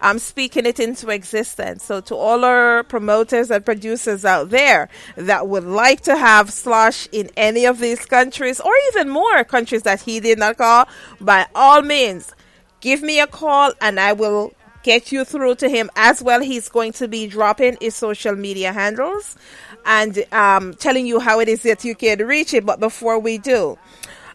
I'm 0.00 0.18
speaking 0.18 0.66
it 0.66 0.80
into 0.80 1.08
existence. 1.10 1.84
So 1.84 2.00
to 2.02 2.14
all 2.14 2.44
our 2.44 2.84
promoters 2.84 3.50
and 3.50 3.64
producers 3.64 4.24
out 4.24 4.50
there 4.50 4.88
that 5.16 5.48
would 5.48 5.64
like 5.64 6.02
to 6.02 6.16
have 6.16 6.52
Slosh 6.52 7.08
in 7.12 7.30
any 7.36 7.66
of 7.66 7.78
these 7.78 8.04
countries 8.06 8.60
or 8.60 8.72
even 8.92 9.08
more 9.08 9.44
countries 9.44 9.82
that 9.82 10.02
he 10.02 10.20
did 10.20 10.38
not 10.38 10.58
call, 10.58 10.88
by 11.20 11.46
all 11.54 11.82
means, 11.82 12.32
give 12.80 13.02
me 13.02 13.20
a 13.20 13.26
call 13.26 13.72
and 13.80 13.98
I 13.98 14.12
will 14.12 14.52
get 14.82 15.12
you 15.12 15.24
through 15.24 15.56
to 15.56 15.68
him 15.68 15.90
as 15.96 16.22
well. 16.22 16.40
He's 16.40 16.68
going 16.68 16.92
to 16.94 17.08
be 17.08 17.26
dropping 17.26 17.76
his 17.80 17.94
social 17.94 18.34
media 18.34 18.72
handles 18.72 19.36
and 19.84 20.24
um, 20.32 20.74
telling 20.74 21.06
you 21.06 21.20
how 21.20 21.40
it 21.40 21.48
is 21.48 21.62
that 21.62 21.84
you 21.84 21.94
can 21.94 22.18
reach 22.26 22.54
it. 22.54 22.64
But 22.64 22.80
before 22.80 23.18
we 23.18 23.38
do, 23.38 23.78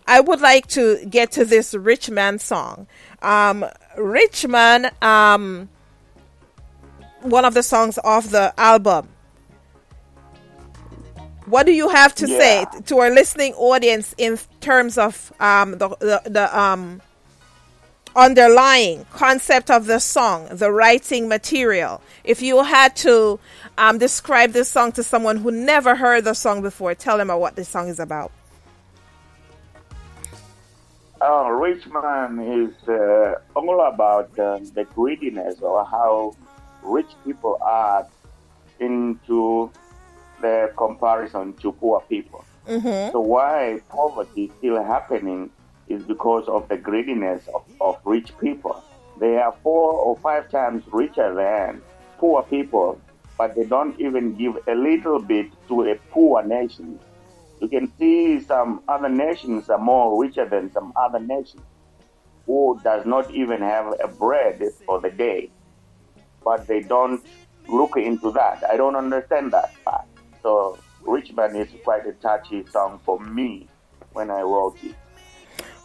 I 0.08 0.20
would 0.20 0.42
like 0.42 0.68
to 0.68 1.06
get 1.06 1.32
to 1.34 1.46
this 1.46 1.74
Rich 1.74 2.10
Man 2.10 2.40
song. 2.40 2.88
Um, 3.22 3.66
Rich 3.98 4.48
Man, 4.48 4.92
um, 5.02 5.70
one 7.22 7.46
of 7.46 7.54
the 7.54 7.64
songs 7.64 7.98
off 8.04 8.30
the 8.30 8.54
album. 8.58 9.10
What 11.46 11.66
do 11.66 11.72
you 11.74 11.90
have 11.90 12.16
to 12.16 12.28
Yeah. 12.28 12.38
say 12.38 12.66
to 12.86 13.00
our 13.00 13.10
listening 13.10 13.54
audience 13.56 14.16
in 14.18 14.40
terms 14.62 14.98
of 14.98 15.32
um, 15.40 15.78
the, 15.78 15.90
the, 16.00 16.22
the 16.26 16.58
um, 16.60 17.02
underlying 18.16 19.06
concept 19.12 19.70
of 19.70 19.86
the 19.86 20.00
song, 20.00 20.48
the 20.52 20.72
writing 20.72 21.28
material? 21.28 22.02
If 22.24 22.42
you 22.42 22.64
had 22.64 22.96
to 22.98 23.40
um, 23.78 23.98
describe 23.98 24.52
this 24.52 24.70
song 24.70 24.94
to 24.94 25.04
someone 25.04 25.38
who 25.38 25.52
never 25.52 25.96
heard 25.96 26.24
the 26.24 26.34
song 26.34 26.62
before, 26.62 26.96
tell 26.96 27.18
them 27.18 27.28
what 27.28 27.56
the 27.56 27.66
song 27.66 27.90
is 27.90 28.00
about. 28.00 28.32
Oh, 31.26 31.48
rich 31.48 31.88
man 31.88 32.38
is 32.42 32.90
uh, 32.90 33.36
all 33.56 33.80
about 33.88 34.38
uh, 34.38 34.60
the 34.74 34.84
greediness 34.94 35.62
or 35.62 35.86
how 35.86 36.36
rich 36.82 37.12
people 37.24 37.58
are 37.62 38.06
into 38.82 39.72
the 40.42 40.74
comparison 40.76 41.54
to 41.62 41.72
poor 41.72 42.02
people. 42.10 42.44
So 43.14 43.22
why 43.22 43.80
poverty 43.88 44.46
is 44.46 44.52
still 44.58 44.84
happening 44.84 45.50
is 45.88 46.04
because 46.04 46.46
of 46.50 46.68
the 46.68 46.76
greediness 46.76 47.48
of, 47.56 47.64
of 47.80 48.00
rich 48.04 48.38
people. 48.42 48.84
They 49.18 49.38
are 49.38 49.56
four 49.64 49.94
or 49.94 50.18
five 50.18 50.52
times 50.52 50.84
richer 50.92 51.34
than 51.34 51.82
poor 52.18 52.44
people, 52.44 53.00
but 53.38 53.56
they 53.56 53.64
don't 53.64 53.98
even 53.98 54.36
give 54.36 54.58
a 54.68 54.76
little 54.76 55.20
bit 55.20 55.48
to 55.70 55.84
a 55.84 55.96
poor 56.12 56.44
nation. 56.44 57.00
You 57.64 57.70
can 57.70 57.94
see 57.98 58.42
some 58.42 58.82
other 58.90 59.08
nations 59.08 59.70
are 59.70 59.78
more 59.78 60.22
richer 60.22 60.44
than 60.46 60.70
some 60.74 60.92
other 60.98 61.20
nations 61.20 61.62
who 62.46 62.78
does 62.84 63.06
not 63.06 63.32
even 63.32 63.62
have 63.62 63.94
a 64.04 64.10
bread 64.10 64.62
for 64.86 65.00
the 65.00 65.10
day. 65.10 65.50
But 66.44 66.68
they 66.68 66.82
don't 66.82 67.26
look 67.70 67.96
into 67.96 68.32
that. 68.32 68.66
I 68.70 68.76
don't 68.76 68.98
understand 68.98 69.54
that 69.54 69.72
part. 69.86 70.04
So 70.42 70.78
Rich 71.04 71.32
Man 71.32 71.56
is 71.56 71.70
quite 71.86 72.06
a 72.06 72.12
touchy 72.12 72.66
song 72.68 73.00
for 73.06 73.18
me 73.22 73.70
when 74.12 74.30
I 74.30 74.42
wrote 74.42 74.76
it. 74.84 74.96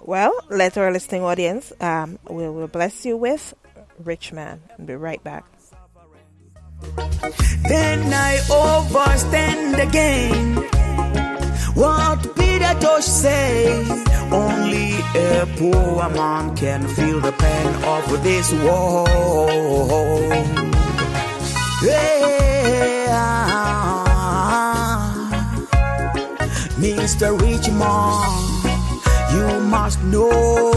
Well, 0.01 0.33
let 0.51 0.77
our 0.77 0.91
listening 0.91 1.23
audience, 1.23 1.73
um, 1.81 2.19
we 2.29 2.49
will 2.49 2.67
bless 2.67 3.07
you 3.07 3.17
with 3.17 3.55
Rich 4.03 4.33
Man. 4.33 4.61
I'll 4.77 4.85
be 4.85 4.97
right 4.97 5.23
back. 5.23 5.45
Then 7.69 8.13
I 8.13 8.41
overstand 8.51 9.79
again 9.79 10.78
what 11.79 12.19
Peter 12.35 12.75
Tosh 12.81 13.05
say. 13.05 13.87
Only 14.33 14.99
a 15.15 15.47
poor 15.57 16.09
man 16.11 16.57
can 16.57 16.87
feel 16.89 17.21
the 17.21 17.33
pain 17.33 17.67
of 17.85 18.23
this 18.23 18.53
war. 18.65 19.07
Yeah. 21.83 22.19
Mr. 26.79 27.41
Rich 27.41 27.69
Man, 27.71 28.29
you 29.33 29.47
must 29.71 30.03
know 30.05 30.71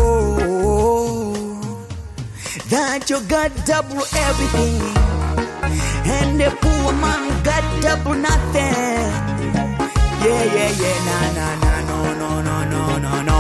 that 2.70 3.10
you 3.10 3.20
got 3.28 3.52
double 3.66 4.04
everything 4.28 4.82
and 6.06 6.40
the 6.40 6.50
poor 6.62 6.94
man 6.94 7.44
got 7.44 7.64
double 7.82 8.16
nothing. 8.16 9.31
Yeah, 10.22 10.44
yeah, 10.44 10.70
yeah, 10.70 11.06
nah, 11.06 11.34
nah, 11.34 11.56
nah, 11.64 11.82
no, 11.90 12.14
no, 12.14 12.42
no, 12.42 12.64
no, 12.70 12.98
no, 13.00 13.22
no. 13.24 13.40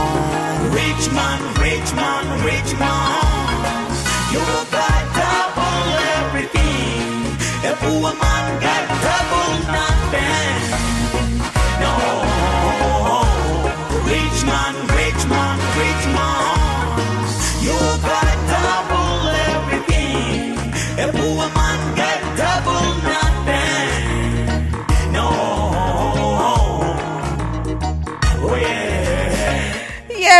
Rich 0.73 1.11
man, 1.13 1.39
rich 1.61 1.93
man, 1.93 2.25
rich 2.43 2.73
man, 2.79 3.85
you 4.33 4.39
got 4.73 5.03
double 5.13 5.93
everything. 6.17 7.37
The 7.61 7.77
poor 7.81 8.09
man 8.17 8.61
got 8.65 8.83
double 9.05 9.53
nothing. 9.71 10.30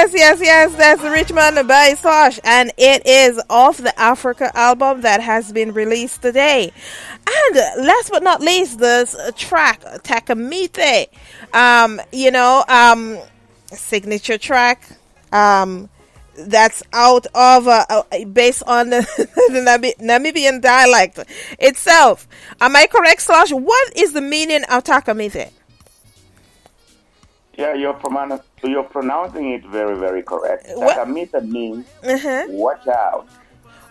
Yes, 0.02 0.14
yes, 0.16 0.40
yes. 0.42 0.76
That's 0.78 1.04
Rich 1.04 1.32
Man 1.32 1.68
by 1.68 1.94
Slosh, 1.94 2.40
and 2.44 2.72
it 2.76 3.06
is 3.06 3.40
off 3.52 3.78
the 3.78 3.98
Africa 4.00 4.50
album 4.58 5.02
that 5.02 5.22
has 5.22 5.52
been 5.52 5.74
released 5.74 6.24
today. 6.24 6.74
And 7.28 7.86
last 7.86 8.10
but 8.10 8.24
not 8.24 8.42
least, 8.42 8.80
this 8.80 9.16
track 9.36 9.82
Takamite, 10.02 11.06
um, 11.54 12.02
you 12.12 12.32
know, 12.32 12.66
um, 12.68 13.20
signature 13.68 14.40
track, 14.40 14.90
um, 15.32 15.88
that's 16.36 16.82
out 16.94 17.28
of 17.36 17.68
uh, 17.68 17.86
uh, 17.88 18.26
based 18.34 18.64
on 18.66 18.90
the, 18.90 19.02
the 19.52 19.62
Nami- 19.62 19.94
Namibian 20.00 20.62
dialect 20.62 21.20
itself. 21.60 22.28
Am 22.60 22.76
I 22.76 22.88
correct, 22.88 23.22
Slosh? 23.22 23.52
What 23.52 23.96
is 23.96 24.14
the 24.14 24.22
meaning 24.22 24.64
of 24.64 24.84
Takamite? 24.84 25.52
Yeah, 27.62 27.74
you're, 27.82 27.94
pronoun- 27.94 28.42
you're 28.64 28.84
pronouncing 28.98 29.52
it 29.52 29.64
very, 29.66 29.96
very 30.06 30.24
correct. 30.24 30.68
Takamita 30.68 31.40
means 31.48 31.86
Uh-huh. 32.04 32.44
watch 32.50 32.88
out. 32.88 33.28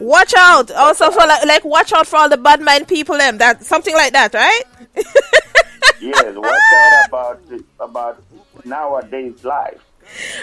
Watch 0.00 0.32
out. 0.36 0.70
Also 0.72 1.10
for 1.10 1.24
like, 1.32 1.44
like 1.46 1.64
watch 1.64 1.92
out 1.92 2.06
for 2.06 2.16
all 2.16 2.28
the 2.28 2.36
bad 2.48 2.60
mind 2.60 2.88
people 2.88 3.16
them. 3.18 3.38
That 3.38 3.64
something 3.64 3.94
like 3.94 4.12
that, 4.12 4.34
right? 4.34 4.62
Yes, 6.00 6.34
watch 6.34 6.72
out 6.80 7.08
about 7.08 7.40
about 7.78 8.22
nowadays 8.64 9.44
life. 9.44 9.82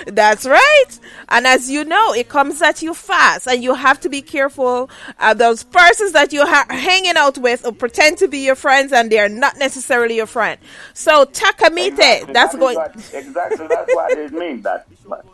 That's 0.08 0.46
right. 0.46 0.86
And 1.30 1.46
as 1.48 1.70
you 1.70 1.84
know, 1.84 2.14
it 2.14 2.30
comes 2.30 2.62
at 2.62 2.82
you 2.82 2.94
fast, 2.94 3.48
and 3.48 3.64
you 3.64 3.74
have 3.74 4.00
to 4.02 4.10
be 4.10 4.22
careful. 4.22 4.90
Uh, 5.20 5.34
those 5.34 5.64
persons 5.64 6.14
that 6.14 6.32
you're 6.34 6.48
hanging 6.48 7.18
out 7.18 7.38
with 7.38 7.66
or 7.66 7.72
pretend 7.74 8.18
to 8.20 8.28
be 8.28 8.40
your 8.46 8.56
friends, 8.56 8.94
and 8.94 9.12
they 9.12 9.20
are 9.20 9.30
not 9.30 9.58
necessarily 9.58 10.16
your 10.16 10.26
friend. 10.28 10.60
So 10.94 11.26
takamite, 11.26 11.88
Exactly, 11.98 12.34
that's 12.34 12.54
that 12.54 12.60
going. 12.60 12.76
what- 12.78 12.96
exactly 13.14 13.68
that's 13.68 13.96
what 13.96 14.12
it 14.18 14.32
means. 14.34 14.64
That 14.64 14.88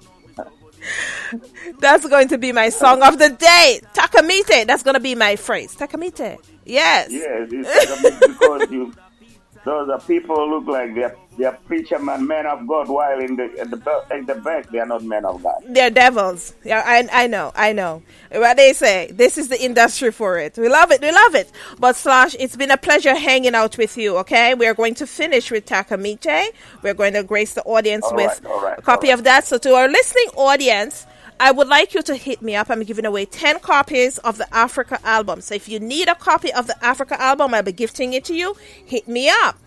That's 1.79 2.05
going 2.07 2.27
to 2.29 2.37
be 2.37 2.51
my 2.51 2.69
song 2.69 3.01
of 3.03 3.17
the 3.17 3.29
day. 3.29 3.79
Takamite. 3.93 4.67
That's 4.67 4.83
going 4.83 4.95
to 4.95 4.99
be 4.99 5.15
my 5.15 5.35
phrase. 5.37 5.75
Takamite. 5.75 6.37
Yes. 6.65 7.09
yes, 7.11 7.49
it's 7.51 8.27
because 8.27 8.71
you 8.71 8.93
those 9.65 9.89
are 9.89 9.99
people 10.01 10.35
who 10.35 10.55
look 10.59 10.67
like 10.67 10.93
they're 10.95 11.15
they're 11.37 11.51
preacher 11.65 11.97
man, 11.97 12.27
men 12.27 12.45
of 12.45 12.67
God, 12.67 12.87
while 12.89 13.19
in 13.19 13.35
the 13.35 13.45
at 13.59 13.71
the 13.71 14.05
at 14.11 14.27
the 14.27 14.35
back 14.35 14.69
they 14.69 14.79
are 14.79 14.85
not 14.85 15.03
men 15.03 15.25
of 15.25 15.41
God. 15.41 15.63
They're 15.67 15.89
devils. 15.89 16.53
Yeah, 16.63 16.83
I, 16.85 17.07
I 17.11 17.27
know, 17.27 17.51
I 17.55 17.73
know. 17.73 18.03
What 18.31 18.57
they 18.57 18.73
say, 18.73 19.09
this 19.11 19.37
is 19.37 19.47
the 19.49 19.61
industry 19.63 20.11
for 20.11 20.37
it. 20.37 20.57
We 20.57 20.69
love 20.69 20.91
it, 20.91 21.01
we 21.01 21.11
love 21.11 21.35
it. 21.35 21.51
But 21.79 21.95
Slosh, 21.95 22.35
it's 22.39 22.55
been 22.55 22.71
a 22.71 22.77
pleasure 22.77 23.15
hanging 23.15 23.55
out 23.55 23.77
with 23.77 23.97
you. 23.97 24.17
Okay, 24.17 24.53
we're 24.53 24.73
going 24.75 24.95
to 24.95 25.07
finish 25.07 25.49
with 25.49 25.65
Takamite. 25.65 26.49
We're 26.81 26.93
going 26.93 27.13
to 27.13 27.23
grace 27.23 27.53
the 27.53 27.63
audience 27.63 28.05
All 28.05 28.15
with 28.15 28.41
right, 28.43 28.63
right, 28.63 28.79
a 28.79 28.81
copy 28.81 29.07
all 29.07 29.15
of 29.15 29.23
that. 29.23 29.45
So 29.45 29.57
to 29.57 29.73
our 29.73 29.87
listening 29.87 30.27
audience. 30.35 31.07
I 31.39 31.51
would 31.51 31.67
like 31.67 31.93
you 31.93 32.01
to 32.03 32.15
hit 32.15 32.41
me 32.41 32.55
up. 32.55 32.69
I'm 32.69 32.83
giving 32.83 33.05
away 33.05 33.25
10 33.25 33.59
copies 33.59 34.17
of 34.19 34.37
the 34.37 34.53
Africa 34.55 34.99
album. 35.03 35.41
So 35.41 35.55
if 35.55 35.67
you 35.67 35.79
need 35.79 36.07
a 36.07 36.15
copy 36.15 36.53
of 36.53 36.67
the 36.67 36.83
Africa 36.83 37.19
album, 37.21 37.53
I'll 37.53 37.63
be 37.63 37.71
gifting 37.71 38.13
it 38.13 38.23
to 38.25 38.35
you. 38.35 38.55
Hit 38.85 39.07
me 39.07 39.29
up 39.29 39.57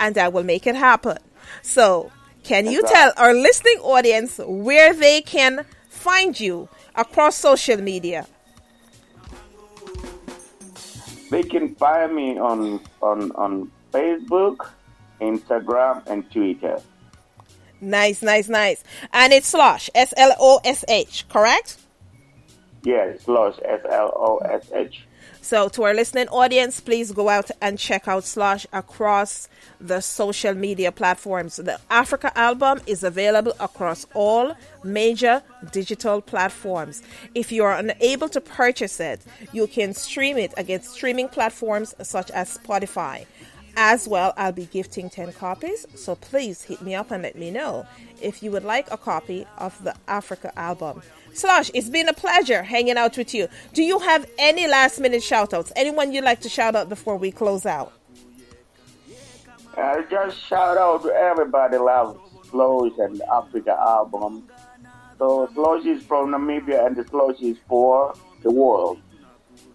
and 0.00 0.18
I 0.18 0.28
will 0.28 0.42
make 0.42 0.66
it 0.66 0.76
happen. 0.76 1.18
So, 1.62 2.10
can 2.42 2.66
you 2.66 2.82
tell 2.82 3.12
our 3.16 3.32
listening 3.32 3.78
audience 3.78 4.40
where 4.44 4.92
they 4.92 5.20
can 5.22 5.64
find 5.88 6.38
you 6.38 6.68
across 6.96 7.36
social 7.36 7.80
media? 7.80 8.26
They 11.30 11.44
can 11.44 11.74
find 11.76 12.14
me 12.14 12.38
on 12.38 12.80
on 13.00 13.30
on 13.32 13.70
Facebook, 13.92 14.70
Instagram, 15.20 16.06
and 16.08 16.28
Twitter. 16.30 16.82
Nice, 17.82 18.22
nice, 18.22 18.48
nice. 18.48 18.84
And 19.12 19.32
it's 19.32 19.48
Slosh, 19.48 19.90
S 19.92 20.14
L 20.16 20.32
O 20.38 20.60
S 20.64 20.84
H, 20.86 21.28
correct? 21.28 21.78
Yes, 22.84 23.22
Slosh 23.22 23.56
S 23.64 23.80
L 23.90 24.12
O 24.16 24.36
S 24.38 24.70
H. 24.72 25.04
So, 25.40 25.68
to 25.70 25.82
our 25.82 25.92
listening 25.92 26.28
audience, 26.28 26.78
please 26.78 27.10
go 27.10 27.28
out 27.28 27.50
and 27.60 27.76
check 27.76 28.06
out 28.06 28.22
Slosh 28.22 28.64
across 28.72 29.48
the 29.80 30.00
social 30.00 30.54
media 30.54 30.92
platforms. 30.92 31.56
The 31.56 31.80
Africa 31.90 32.30
album 32.38 32.80
is 32.86 33.02
available 33.02 33.52
across 33.58 34.06
all 34.14 34.54
major 34.84 35.42
digital 35.72 36.20
platforms. 36.20 37.02
If 37.34 37.50
you 37.50 37.64
are 37.64 37.72
unable 37.72 38.28
to 38.28 38.40
purchase 38.40 39.00
it, 39.00 39.20
you 39.52 39.66
can 39.66 39.94
stream 39.94 40.38
it 40.38 40.54
against 40.56 40.92
streaming 40.92 41.28
platforms 41.28 41.96
such 42.02 42.30
as 42.30 42.56
Spotify. 42.56 43.26
As 43.76 44.06
well, 44.06 44.34
I'll 44.36 44.52
be 44.52 44.66
gifting 44.66 45.08
10 45.08 45.32
copies, 45.32 45.86
so 45.94 46.14
please 46.14 46.62
hit 46.62 46.82
me 46.82 46.94
up 46.94 47.10
and 47.10 47.22
let 47.22 47.36
me 47.36 47.50
know 47.50 47.86
if 48.20 48.42
you 48.42 48.50
would 48.50 48.64
like 48.64 48.90
a 48.90 48.98
copy 48.98 49.46
of 49.56 49.82
the 49.82 49.94
Africa 50.06 50.52
album. 50.58 51.02
Slosh, 51.32 51.70
it's 51.72 51.88
been 51.88 52.08
a 52.08 52.12
pleasure 52.12 52.62
hanging 52.62 52.98
out 52.98 53.16
with 53.16 53.32
you. 53.32 53.48
Do 53.72 53.82
you 53.82 53.98
have 54.00 54.28
any 54.38 54.68
last 54.68 55.00
minute 55.00 55.22
shout 55.22 55.54
outs? 55.54 55.72
Anyone 55.74 56.12
you'd 56.12 56.24
like 56.24 56.40
to 56.40 56.50
shout 56.50 56.76
out 56.76 56.90
before 56.90 57.16
we 57.16 57.30
close 57.30 57.64
out? 57.64 57.92
Uh, 59.76 60.02
just 60.10 60.38
shout 60.46 60.76
out 60.76 61.02
to 61.02 61.08
everybody 61.08 61.78
loves 61.78 62.18
Slosh 62.50 62.92
and 62.98 63.16
the 63.16 63.34
Africa 63.34 63.74
album. 63.80 64.46
So 65.18 65.48
Slosh 65.54 65.86
is 65.86 66.02
from 66.02 66.32
Namibia 66.32 66.86
and 66.86 66.94
the 66.94 67.08
Slosh 67.08 67.40
is 67.40 67.56
for 67.66 68.14
the 68.42 68.50
world. 68.50 69.00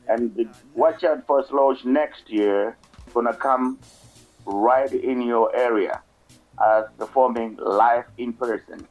And 0.08 0.48
watch 0.76 1.04
out 1.04 1.26
for 1.26 1.44
Slosh 1.48 1.84
next 1.84 2.30
year. 2.30 2.78
Gonna 3.18 3.34
come 3.34 3.80
right 4.46 4.94
in 4.94 5.24
your 5.24 5.50
area 5.56 6.04
as 6.64 6.86
performing 7.00 7.56
live 7.60 8.04
in 8.20 8.32
person. 8.32 8.86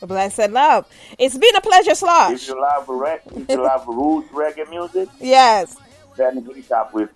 Blessed 0.00 0.50
love. 0.50 0.86
It's 1.18 1.36
been 1.36 1.54
a 1.56 1.60
pleasure, 1.60 1.90
If 1.92 2.48
you 2.48 2.58
love 2.58 2.88
re- 2.88 3.18
if 3.36 3.50
you 3.50 3.62
love 3.62 3.86
roots 3.98 4.30
reggae 4.32 4.70
music, 4.70 5.10
Yes. 5.20 5.76
then 6.16 6.42
hit 6.42 6.72
up 6.72 6.94
with 6.94 7.10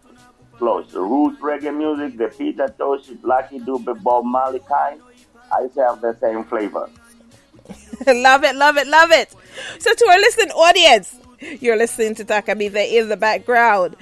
Slosh. 0.59 0.93
Roots 0.93 1.41
reggae 1.41 1.75
music, 1.75 2.19
the 2.19 2.29
Peter 2.29 2.69
Tosh, 2.79 3.09
Lucky 3.23 3.59
Dube, 3.59 4.03
Bob 4.03 4.27
Marley 4.27 4.61
kind, 4.69 5.01
I 5.51 5.62
have 5.81 6.03
the 6.03 6.15
same 6.21 6.45
flavor. 6.45 6.91
love 8.07 8.45
it, 8.45 8.55
love 8.55 8.77
it, 8.77 8.87
love 8.87 9.12
it. 9.12 9.35
So, 9.79 9.95
to 9.95 10.09
our 10.11 10.19
listening 10.19 10.51
audience, 10.51 11.17
you're 11.62 11.79
listening 11.79 12.15
to 12.17 12.25
Takamite 12.27 12.93
in 12.93 13.09
the 13.09 13.17
background. 13.17 13.97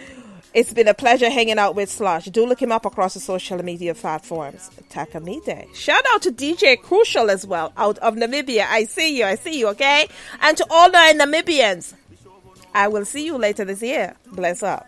It's 0.54 0.72
been 0.74 0.88
a 0.88 0.92
pleasure 0.94 1.30
hanging 1.30 1.58
out 1.58 1.74
with 1.74 1.90
Slosh. 1.90 2.26
Do 2.26 2.44
look 2.44 2.60
him 2.60 2.72
up 2.72 2.84
across 2.84 3.14
the 3.14 3.20
social 3.20 3.62
media 3.62 3.94
platforms. 3.94 4.70
Takamite. 4.90 5.74
Shout 5.74 6.02
out 6.12 6.22
to 6.22 6.30
DJ 6.30 6.80
Crucial 6.80 7.30
as 7.30 7.46
well, 7.46 7.72
out 7.76 7.96
of 7.98 8.16
Namibia. 8.16 8.66
I 8.68 8.84
see 8.84 9.16
you, 9.16 9.24
I 9.24 9.36
see 9.36 9.58
you, 9.58 9.68
okay? 9.68 10.08
And 10.42 10.56
to 10.58 10.66
all 10.68 10.90
the 10.90 10.98
Namibians, 10.98 11.94
I 12.74 12.88
will 12.88 13.06
see 13.06 13.24
you 13.24 13.38
later 13.38 13.64
this 13.64 13.80
year. 13.80 14.14
Bless 14.32 14.62
up. 14.62 14.86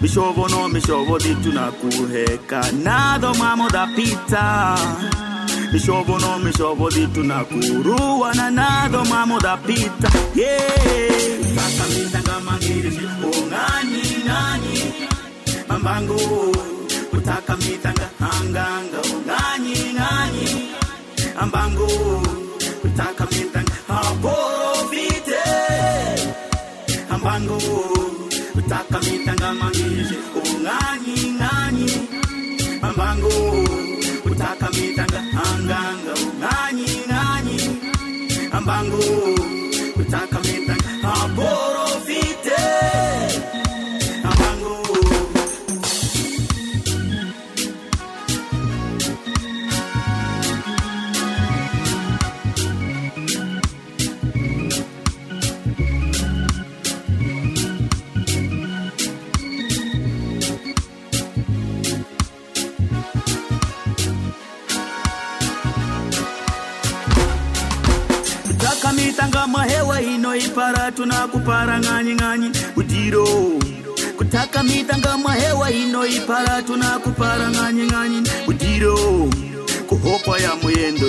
mishovo 0.00 0.48
no 0.48 0.68
mishovo 0.68 1.18
nado 2.72 3.34
mamo 3.34 3.68
da 3.70 3.86
pita 3.96 5.33
mishovo 5.74 6.18
no 6.20 6.38
mishovo 6.38 6.88
ditu 6.88 7.22
na 7.24 7.44
kurua 7.44 8.32
na 8.34 8.48
nado 8.50 9.04
mamo 9.10 9.40
da 9.40 9.56
pita. 9.56 10.08
Yeah. 10.34 11.10
Saka 11.56 11.84
mitanga 11.90 12.40
mangiri 12.46 12.90
ungani 13.26 14.02
ngani 14.24 14.76
mambango 15.68 16.16
utaka 17.12 17.56
mitanga 17.56 18.06
hanganga 18.20 18.98
ungani 19.14 19.74
ngani 19.94 20.46
ambango 21.42 21.88
utaka 22.84 23.24
mitanga 23.26 23.74
aporofite 23.88 25.42
ambango 27.10 27.58
utaka 28.54 28.98
mitanga 29.00 29.52
mangishe 29.54 30.18
ungani 30.38 31.16
ngani 31.38 31.90
ambango 32.82 33.34
utaka 34.34 34.66
mitanga 34.70 35.20
anganga 35.46 36.12
ungani 36.24 36.86
ngani 37.06 37.56
ambango 38.52 38.98
utaka 40.00 40.38
mitanga 40.40 40.90
mahewa 70.04 70.14
ino 70.14 70.36
ipara 70.36 70.92
tuna 70.92 71.28
kupara 71.28 71.80
ng'anyi 71.80 72.14
ng'anyi 72.14 72.50
udiro 72.76 73.26
kutakamitanga 74.18 75.18
mahewa 75.18 75.70
ino 75.70 76.06
ipara 76.06 76.62
tuna 76.62 76.98
kupara 76.98 77.50
ng'anyi 77.50 77.84
ng'anyi 77.86 78.20
udiro 78.46 78.96
kuhopa 79.88 80.38
ya 80.38 80.54
muyendo 80.62 81.06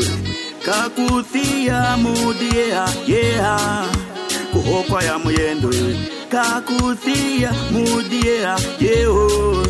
kakuthia 0.66 1.98
mudieha 1.98 2.90
yeha. 3.08 3.86
Kuhopa 4.52 5.04
ya 5.04 5.18
muyendo 5.20 5.70
kakuthia 6.30 7.52
mudieha 7.72 8.56
yeho. 8.80 9.64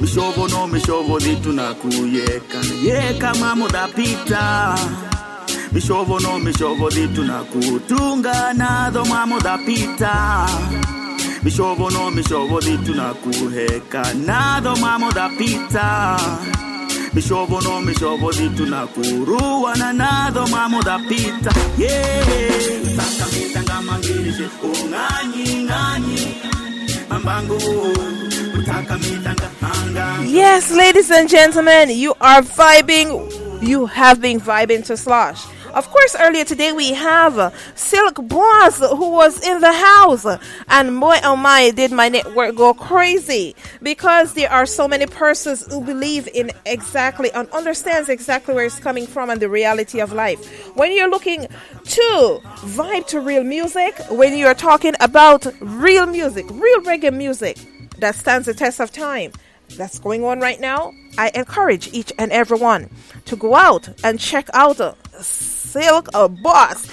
Mishovo 0.00 0.48
no 0.48 0.66
mishovo 0.66 1.18
dituna 1.20 1.74
kuyeka. 1.74 2.58
Yeka 2.82 3.34
mamudapita 3.34 4.74
mishovo 5.72 6.18
no 6.20 6.38
mishovo 6.38 6.90
ditu 6.90 7.24
na 7.24 7.42
kutunga 7.44 8.52
nado 8.54 9.04
mwamo 9.04 9.40
dapita 9.40 10.46
mishovo 11.42 11.90
no 11.90 12.10
mishovo 12.10 12.60
ditu 12.60 12.94
na 12.94 13.14
kuheka 13.14 14.14
nado 14.26 14.76
mwamo 14.76 15.12
dapita 15.12 16.18
mishovo 17.14 17.60
no 17.60 17.80
mishovo 17.80 18.32
ditu 18.32 18.66
na 18.66 18.86
kurua 18.86 19.76
na 19.76 19.92
nado 19.92 20.46
mwamo 20.46 20.82
dapita 20.82 21.52
yeah 21.78 22.26
saka 22.96 23.26
mitanga 23.32 23.80
unganyi 24.62 25.62
Yes, 30.26 30.70
ladies 30.72 31.10
and 31.10 31.28
gentlemen, 31.28 31.90
you 31.90 32.14
are 32.20 32.42
vibing. 32.42 33.62
You 33.62 33.86
have 33.86 34.20
been 34.20 34.40
vibing 34.40 34.84
to 34.86 34.96
Slosh. 34.96 35.44
Of 35.74 35.88
course, 35.88 36.14
earlier 36.20 36.44
today 36.44 36.72
we 36.72 36.92
have 36.92 37.54
Silk 37.76 38.28
Boss 38.28 38.78
who 38.78 39.10
was 39.10 39.42
in 39.42 39.60
the 39.60 39.72
house. 39.72 40.26
And 40.68 41.00
boy, 41.00 41.16
oh 41.24 41.34
my, 41.34 41.70
did 41.70 41.92
my 41.92 42.10
network 42.10 42.56
go 42.56 42.74
crazy 42.74 43.56
because 43.82 44.34
there 44.34 44.50
are 44.50 44.66
so 44.66 44.86
many 44.86 45.06
persons 45.06 45.66
who 45.72 45.80
believe 45.80 46.28
in 46.34 46.50
exactly 46.66 47.32
and 47.32 47.48
understands 47.50 48.10
exactly 48.10 48.54
where 48.54 48.66
it's 48.66 48.78
coming 48.78 49.06
from 49.06 49.30
and 49.30 49.40
the 49.40 49.48
reality 49.48 50.00
of 50.00 50.12
life. 50.12 50.76
When 50.76 50.92
you're 50.92 51.08
looking 51.08 51.46
to 51.46 52.40
vibe 52.42 53.06
to 53.06 53.20
real 53.20 53.44
music, 53.44 53.94
when 54.10 54.36
you're 54.36 54.54
talking 54.54 54.94
about 55.00 55.46
real 55.60 56.04
music, 56.04 56.44
real 56.50 56.80
reggae 56.82 57.16
music, 57.16 57.56
that 57.98 58.14
stands 58.14 58.46
the 58.46 58.52
test 58.52 58.78
of 58.78 58.92
time 58.92 59.32
that's 59.76 59.98
going 59.98 60.22
on 60.22 60.38
right 60.40 60.60
now, 60.60 60.92
I 61.16 61.30
encourage 61.34 61.92
each 61.94 62.12
and 62.18 62.30
every 62.30 62.58
one 62.58 62.90
to 63.24 63.36
go 63.36 63.54
out 63.54 63.88
and 64.04 64.20
check 64.20 64.48
out 64.52 64.80
Silk 65.72 66.08
a 66.12 66.28
Boss. 66.28 66.86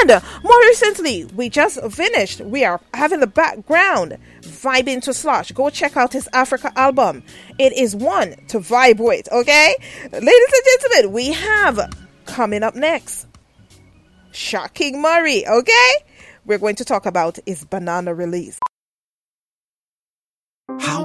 And 0.00 0.22
more 0.42 0.60
recently, 0.62 1.26
we 1.36 1.50
just 1.50 1.78
finished. 1.92 2.40
We 2.40 2.64
are 2.64 2.80
having 2.94 3.20
the 3.20 3.26
background 3.26 4.16
vibing 4.40 5.02
to 5.02 5.12
Slosh. 5.12 5.52
Go 5.52 5.68
check 5.68 5.96
out 5.96 6.14
his 6.14 6.28
Africa 6.32 6.72
album. 6.76 7.22
It 7.58 7.74
is 7.74 7.94
one 7.94 8.30
to 8.48 8.58
vibe 8.58 8.98
with, 8.98 9.30
okay? 9.30 9.74
Ladies 10.12 10.22
and 10.22 10.80
gentlemen, 10.80 11.12
we 11.12 11.32
have 11.32 11.92
coming 12.24 12.62
up 12.62 12.74
next 12.74 13.26
Shocking 14.32 15.02
Murray, 15.02 15.46
okay? 15.46 15.92
We're 16.46 16.58
going 16.58 16.76
to 16.76 16.84
talk 16.84 17.04
about 17.04 17.38
his 17.46 17.64
banana 17.64 18.14
release. 18.14 18.58
How 20.80 21.04